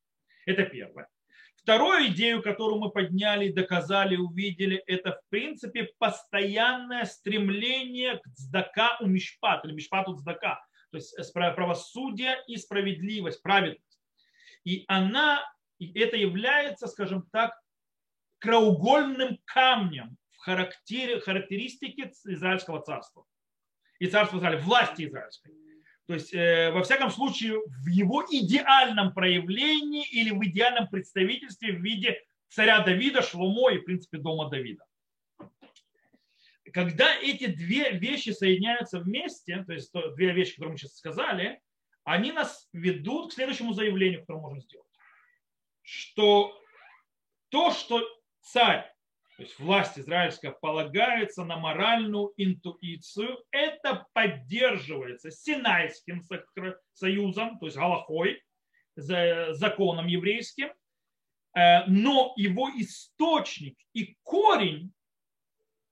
[0.47, 1.09] Это первое.
[1.57, 9.07] Вторую идею, которую мы подняли, доказали, увидели, это в принципе постоянное стремление к цдака у
[9.07, 14.01] мишпат, или мишпату цдака, то есть правосудие и справедливость, праведность.
[14.64, 15.45] И она,
[15.78, 17.53] и это является, скажем так,
[18.39, 23.24] краугольным камнем в характере, характеристике израильского царства.
[23.99, 25.53] И царства Израиля, власти израильской.
[26.07, 31.83] То есть, э, во всяком случае, в его идеальном проявлении или в идеальном представительстве в
[31.83, 32.19] виде
[32.49, 34.85] царя Давида, Шломо и, в принципе, дома Давида
[36.73, 41.61] когда эти две вещи соединяются вместе, то есть две вещи, которые мы сейчас сказали,
[42.05, 44.87] они нас ведут к следующему заявлению, которое можем сделать.
[45.83, 46.59] Что
[47.49, 48.03] то, что
[48.41, 48.91] царь,
[49.39, 56.24] то есть власть израильская, полагается на моральную интуицию, это поддерживается Синайским
[56.93, 58.43] союзом, то есть Галахой,
[58.97, 60.72] законом еврейским,
[61.55, 64.93] э, но его источник и корень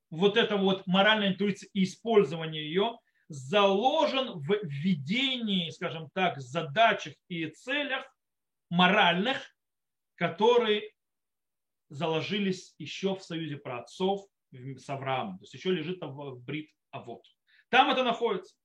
[0.09, 7.45] вот эта вот моральная интуиция и использование ее заложен в видении, скажем так, задачах и
[7.47, 8.03] целях
[8.69, 9.37] моральных,
[10.15, 10.91] которые
[11.89, 15.37] заложились еще в союзе праотцов с Авраамом.
[15.39, 17.23] То есть еще лежит в брит а вот.
[17.69, 18.55] Там это находится.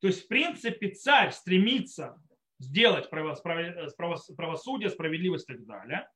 [0.00, 2.20] То есть, в принципе, царь стремится
[2.58, 6.08] сделать правосудие, справедливость и так далее.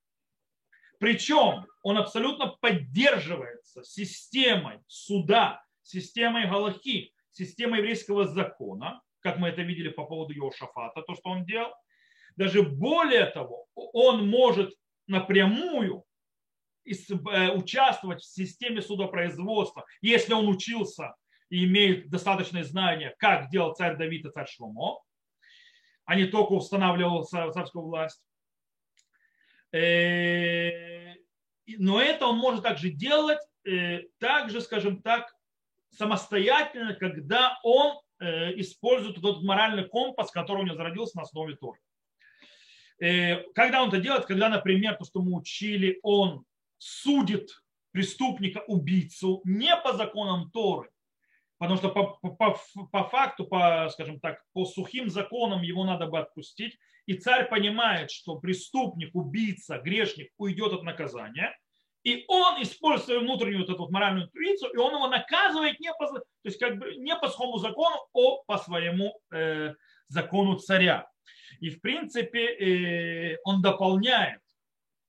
[0.98, 9.88] Причем он абсолютно поддерживается системой суда, системой Галахи, системой еврейского закона, как мы это видели
[9.88, 11.72] по поводу Йошафата, то, что он делал.
[12.36, 14.72] Даже более того, он может
[15.06, 16.02] напрямую э,
[16.84, 21.14] участвовать в системе судопроизводства, если он учился
[21.48, 25.00] и имеет достаточное знание, как делал царь Давид и царь Шломо,
[26.04, 28.22] а не только устанавливал царскую власть.
[29.72, 31.14] Э,
[31.66, 35.34] но это он может также делать, э, также, скажем так,
[35.90, 41.78] самостоятельно, когда он э, использует тот моральный компас, который у него зародился на основе Торы.
[43.54, 44.26] Когда он это делает?
[44.26, 46.44] Когда, например, то, что мы учили, он
[46.82, 47.48] судит
[47.92, 50.90] преступника, убийцу не по законам Торы,
[51.58, 52.58] потому что по, по,
[52.90, 56.76] по факту, по, скажем так, по сухим законам его надо бы отпустить.
[57.06, 61.56] И царь понимает, что преступник, убийца, грешник уйдет от наказания.
[62.02, 65.92] И он использует свою внутреннюю вот эту вот моральную интуицию, и он его наказывает не
[65.94, 69.74] по, то есть как бы не по своему закону, а по своему э,
[70.08, 71.06] закону царя.
[71.60, 74.40] И в принципе э, он дополняет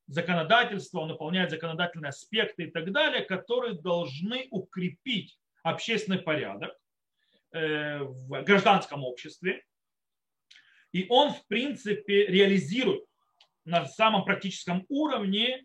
[0.06, 6.76] законодательство, он дополняет законодательные аспекты и так далее, которые должны укрепить общественный порядок
[7.52, 9.64] э, в гражданском обществе.
[10.92, 13.04] И он, в принципе, реализирует
[13.64, 15.64] на самом практическом уровне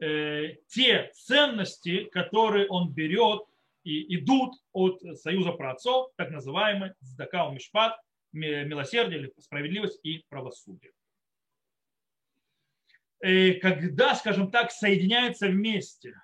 [0.00, 3.42] э, те ценности, которые он берет
[3.84, 8.00] и идут от союза праотцов, так называемый Здака Мишпат,
[8.32, 10.92] милосердие, справедливость и правосудие.
[13.24, 16.14] Э, когда, скажем так, соединяются вместе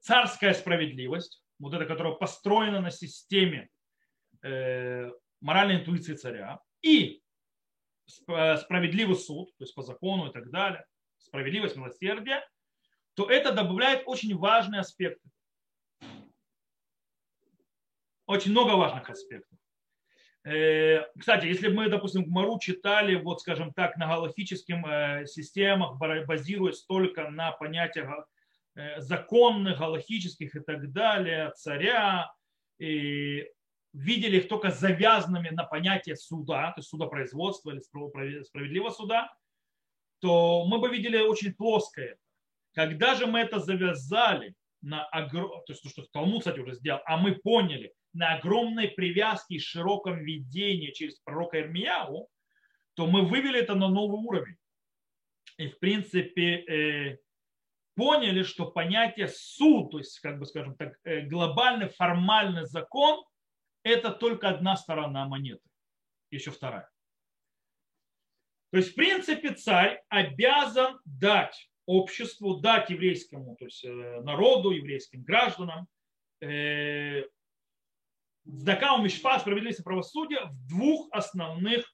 [0.00, 3.70] царская справедливость, вот это, которое построено на системе
[4.42, 7.22] э, моральной интуиции царя, и
[8.28, 10.84] э, справедливый суд, то есть по закону и так далее,
[11.16, 12.46] справедливость, милосердие,
[13.14, 15.28] то это добавляет очень важные аспекты.
[18.26, 19.58] Очень много важных аспектов.
[20.48, 27.30] Э, кстати, если мы, допустим, Гмару читали, вот, скажем так, на галактических системах, базируясь только
[27.30, 28.08] на понятиях
[28.78, 32.32] Э, законных, галахических и так далее, царя,
[32.78, 33.44] и
[33.92, 39.34] видели их только завязанными на понятие суда, то есть судопроизводства или справедливого суда,
[40.20, 42.18] то мы бы видели очень плоское.
[42.72, 45.50] Когда же мы это завязали на огром...
[45.66, 49.60] то есть то, что Талмуд, кстати, уже сделал, а мы поняли, на огромной привязке и
[49.60, 52.28] широком видении через пророка Ирмияу,
[52.94, 54.56] то мы вывели это на новый уровень.
[55.56, 57.18] И, в принципе, э,
[57.94, 63.24] поняли, что понятие суд, то есть, как бы скажем так, э, глобальный формальный закон,
[63.82, 65.62] это только одна сторона монеты,
[66.30, 66.88] еще вторая.
[68.70, 75.22] То есть, в принципе, царь обязан дать обществу, дать еврейскому, то есть э, народу, еврейским
[75.22, 75.88] гражданам,
[78.48, 81.84] э, Сдакау Мишпа, справедливость и правосудие в двух основных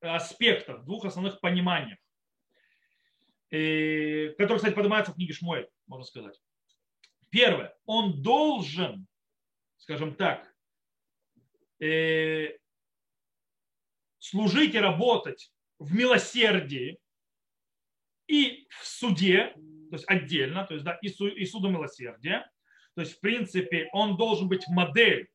[0.00, 1.98] аспектах, в двух основных пониманиях
[3.50, 6.40] который, кстати, поднимается в книге Шмуэль, можно сказать.
[7.30, 9.08] Первое, он должен,
[9.76, 10.54] скажем так,
[11.80, 12.56] э,
[14.18, 16.98] служить и работать в милосердии
[18.28, 19.52] и в суде,
[19.90, 22.48] то есть отдельно, то есть да, и, су, и суду милосердия.
[23.00, 25.30] То есть, в принципе, он должен быть модель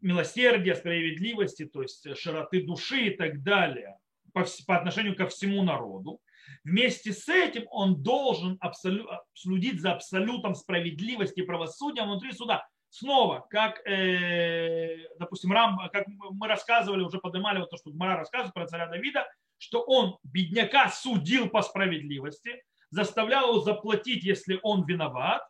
[0.00, 3.98] милосердия, справедливости, то есть широты души и так далее
[4.32, 6.20] по, по отношению ко всему народу.
[6.62, 12.64] Вместе с этим он должен абсолют, следить за абсолютом справедливости и правосудия внутри суда.
[12.88, 18.54] Снова, как, э, допустим, Рам, как мы рассказывали, уже поднимали вот то, что Мара рассказывает
[18.54, 19.26] про царя Давида,
[19.58, 25.49] что он бедняка судил по справедливости, заставлял его заплатить, если он виноват э,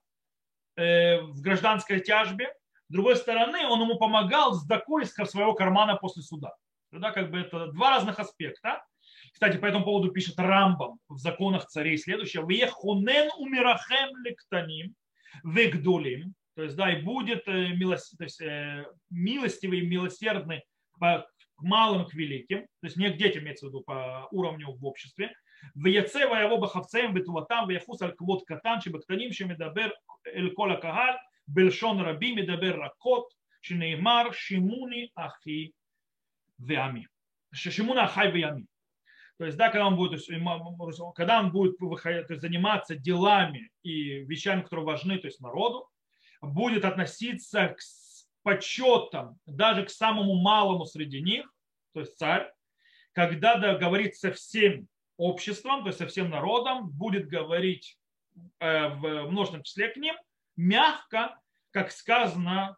[0.81, 2.53] в гражданской тяжбе.
[2.89, 6.55] С другой стороны, он ему помогал с докой из своего кармана после суда.
[6.91, 8.85] Тогда как бы это два разных аспекта.
[9.33, 12.45] Кстати, по этому поводу пишет Рамбам в законах царей следующее.
[12.47, 14.95] «Вехунен умирахем лектаним
[15.45, 16.35] вегдулим».
[16.57, 20.65] То есть, да, и будет э, милост, то есть, э, милостивый милосердный
[20.99, 21.27] к
[21.63, 25.33] малым, к великим, то есть не к детям имеется в виду по уровню в обществе.
[25.76, 29.94] В яце воево бахавцем ветулатам вяхус аль квот катан шебактаним шемедабер
[30.26, 31.18] эль кола кагаль
[31.48, 33.26] бельшон раби медабер ракот
[33.62, 35.72] שנאמר שימוני אחי
[36.60, 37.04] ועמי.
[37.54, 38.66] שימונה אחי וימי.
[39.38, 40.22] То есть, да, когда он будет,
[41.14, 45.90] когда он будет выходить, то есть, заниматься делами и вещами, которые важны, то есть народу,
[46.42, 47.80] будет относиться к
[48.44, 51.52] почетам даже к самому малому среди них,
[51.94, 52.50] то есть царь,
[53.12, 54.88] когда да, говорит со всем
[55.21, 57.99] обществом, то есть со всем народом, будет говорить
[58.59, 60.15] э, в множественном числе к ним,
[60.57, 61.39] мягко,
[61.71, 62.77] как сказано,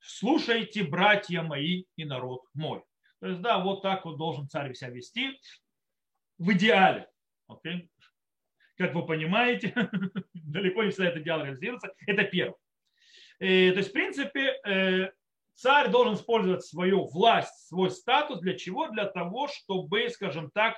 [0.00, 2.82] слушайте, братья мои и народ мой.
[3.20, 5.38] То есть, да, вот так вот должен царь себя вести
[6.38, 7.08] в идеале.
[7.50, 7.88] Okay?
[8.76, 9.74] Как вы понимаете,
[10.34, 11.92] далеко не всегда это идеал реализуется.
[12.06, 12.56] Это первое.
[13.40, 15.10] И, то есть, в принципе, э,
[15.54, 18.88] царь должен использовать свою власть, свой статус для чего?
[18.88, 20.76] Для того, чтобы, скажем так,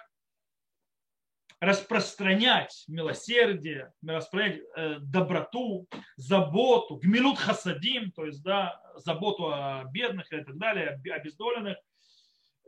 [1.61, 5.87] распространять милосердие, распространять э, доброту,
[6.17, 11.79] заботу, гмилут хасадим, то есть да, заботу о бедных и так далее, обездоленных,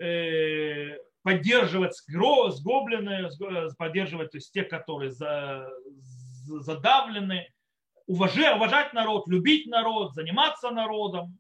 [0.00, 3.28] э, поддерживать сгобленные,
[3.76, 5.68] поддерживать то есть, тех, которые за,
[6.46, 7.46] задавлены,
[8.06, 11.38] уважать, уважать народ, любить народ, заниматься народом.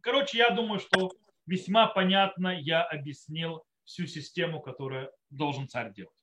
[0.00, 1.10] Короче, я думаю, что
[1.46, 6.21] весьма понятно я объяснил всю систему, которую должен царь делать.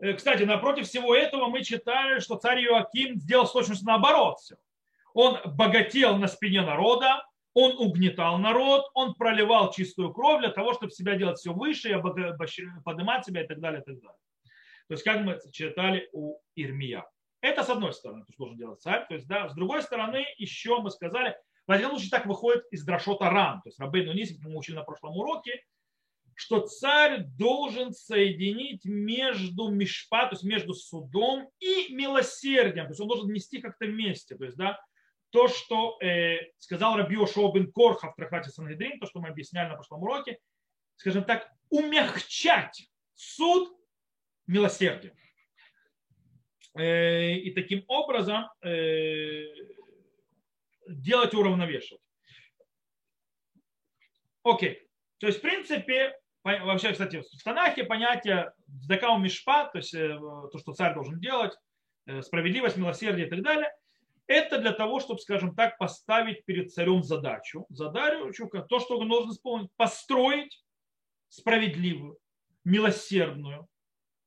[0.00, 4.56] Э, кстати, напротив всего этого мы читали, что царь Иоаким сделал точно наоборот все.
[5.12, 7.24] Он богател на спине народа,
[7.54, 12.82] он угнетал народ, он проливал чистую кровь для того, чтобы себя делать все выше, и
[12.82, 14.18] поднимать себя и так далее, и так далее.
[14.88, 17.06] То есть, как мы читали у Ирмия.
[17.40, 19.06] Это с одной стороны, что должен делать царь.
[19.06, 21.36] То есть, да, с другой стороны, еще мы сказали,
[21.66, 23.62] в один случай так выходит из Драшота Ран.
[23.62, 25.62] То есть Рабейну Нисик мы учили на прошлом уроке,
[26.36, 32.86] что царь должен соединить между мишпа, то есть между судом и милосердием.
[32.86, 34.36] То есть он должен нести как-то вместе.
[34.36, 34.80] То есть, да,
[35.30, 39.74] то, что э, сказал Рабио Шоубин Корха в трактате Сангедрин, то, что мы объясняли на
[39.74, 40.38] прошлом уроке,
[40.96, 43.76] скажем так, умягчать суд
[44.46, 45.14] милосердием.
[46.76, 49.44] Э, и таким образом э,
[50.88, 52.02] делать уравновешивать.
[54.42, 54.88] Окей.
[55.18, 60.58] То есть, в принципе, вообще, кстати, в Танахе понятие Дакау Мишпа, то есть э, то,
[60.58, 61.56] что царь должен делать,
[62.06, 63.72] э, справедливость, милосердие и так далее,
[64.26, 69.32] это для того, чтобы, скажем так, поставить перед царем задачу, задачу, то, что он должен
[69.32, 70.64] исполнить, построить
[71.28, 72.18] справедливую,
[72.64, 73.66] милосердную,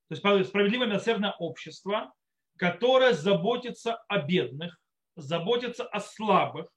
[0.10, 2.14] то есть справедливое милосердное общество,
[2.58, 4.80] которое заботится о бедных,
[5.16, 6.68] заботится о слабых,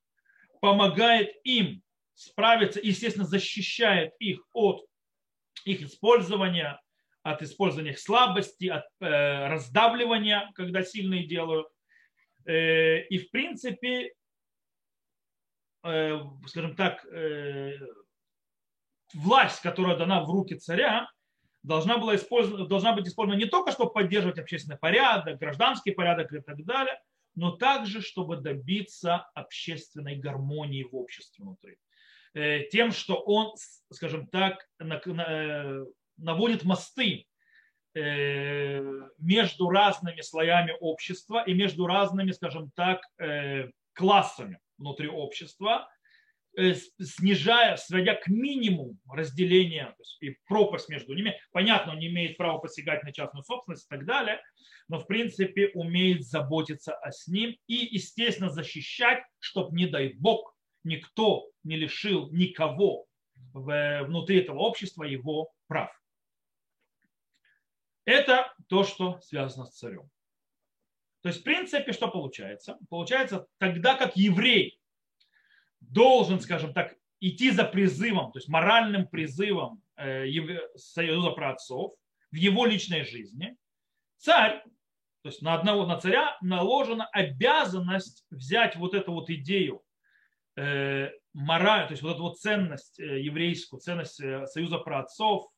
[0.60, 1.82] помогает им
[2.14, 4.84] справиться, естественно, защищает их от
[5.64, 6.80] их использования,
[7.22, 11.68] от использования их слабости, от э, раздавливания, когда сильные делают.
[12.46, 14.12] Э, и в принципе,
[15.84, 17.74] э, скажем так, э,
[19.14, 21.10] власть, которая дана в руки царя,
[21.62, 26.40] должна, была использована, должна быть использована не только, чтобы поддерживать общественный порядок, гражданский порядок и
[26.40, 26.98] так далее,
[27.34, 31.76] но также, чтобы добиться общественной гармонии в обществе внутри.
[32.34, 33.54] Э, тем, что он,
[33.92, 35.84] скажем так, э,
[36.16, 37.26] наводит мосты
[37.94, 38.80] э,
[39.18, 43.00] между разными слоями общества и между разными, скажем так,
[43.92, 45.88] классами внутри общества,
[46.56, 51.38] снижая, сводя к минимуму разделение и пропасть между ними.
[51.52, 54.40] Понятно, он не имеет права посягать на частную собственность и так далее,
[54.88, 60.54] но в принципе умеет заботиться о с ним и, естественно, защищать, чтобы, не дай бог,
[60.84, 63.06] никто не лишил никого
[63.52, 65.90] внутри этого общества его прав.
[68.04, 70.08] Это то, что связано с царем.
[71.22, 72.78] То есть, в принципе, что получается?
[72.88, 74.80] Получается, тогда как еврей
[75.80, 80.26] должен, скажем так, идти за призывом, то есть моральным призывом э,
[80.76, 81.94] Союза праотцов
[82.30, 83.56] в его личной жизни,
[84.16, 84.62] царь,
[85.22, 89.89] то есть на одного, на царя наложена обязанность взять вот эту вот идею Э,
[90.56, 95.48] мораль, то есть вот эту вот ценность э, еврейскую, ценность э, союза праотцов,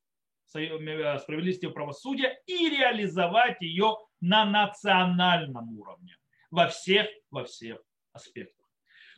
[0.47, 6.16] справедливости и правосудия и реализовать ее на национальном уровне
[6.51, 7.80] во всех, во всех
[8.12, 8.66] аспектах.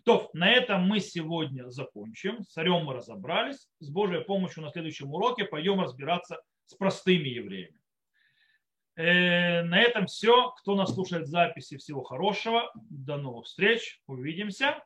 [0.05, 2.45] То, на этом мы сегодня закончим.
[2.45, 3.69] С царем мы разобрались.
[3.81, 7.81] С Божьей помощью на следующем уроке пойдем разбираться с простыми евреями.
[8.97, 10.51] На этом все.
[10.51, 12.71] Кто нас слушает записи, всего хорошего.
[12.75, 14.01] До новых встреч.
[14.07, 14.81] Увидимся.